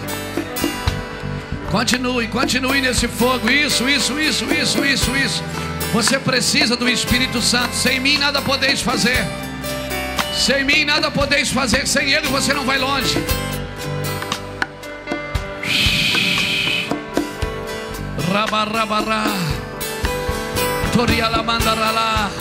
[1.71, 3.49] Continue, continue nesse fogo.
[3.49, 5.43] Isso, isso, isso, isso, isso, isso.
[5.91, 7.73] Você precisa do Espírito Santo.
[7.73, 9.25] Sem mim nada podeis fazer.
[10.33, 11.87] Sem mim nada podeis fazer.
[11.87, 13.17] Sem Ele você não vai longe.
[18.31, 19.25] Rabarrabará.
[20.93, 22.31] Toriala mandarala.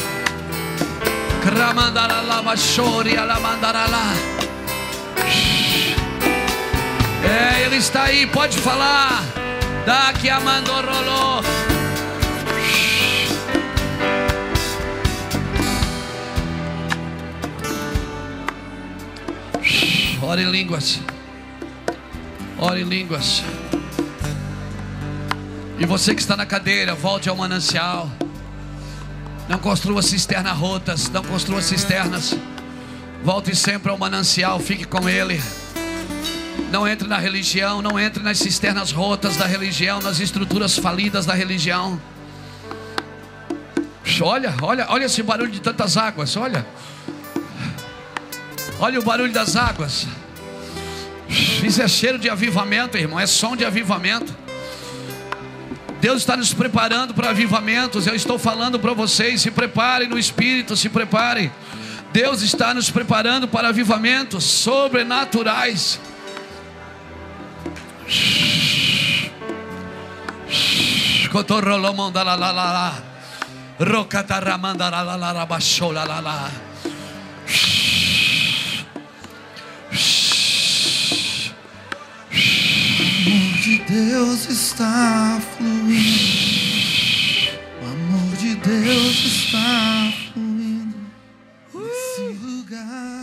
[1.43, 4.32] Kramandarala bashori ala mandarala.
[7.25, 9.23] É, ele está aí, pode falar.
[9.87, 11.43] Daqui a mandorolo.
[20.23, 21.01] Ore em línguas.
[22.59, 23.43] Ore em línguas.
[25.79, 28.09] E você que está na cadeira, volte ao manancial.
[29.49, 32.37] Não construa cisternas rotas, não construa cisternas.
[33.25, 35.41] Volte sempre ao manancial, fique com ele.
[36.73, 41.33] Não entre na religião, não entre nas cisternas rotas da religião, nas estruturas falidas da
[41.33, 42.01] religião.
[44.20, 46.66] Olha, olha, olha esse barulho de tantas águas, olha.
[48.81, 50.07] Olha o barulho das águas.
[51.29, 54.34] Isso é cheiro de avivamento, irmão, é som de avivamento.
[56.01, 58.09] Deus está nos preparando para avivamentos.
[58.09, 61.53] Eu estou falando para vocês: se preparem no espírito, se preparem.
[62.13, 65.99] Deus está nos preparando para avivamentos sobrenaturais.
[83.93, 85.99] Deus está fluindo.
[87.83, 90.21] O amor de Deus está fluindo.
[92.83, 93.21] God.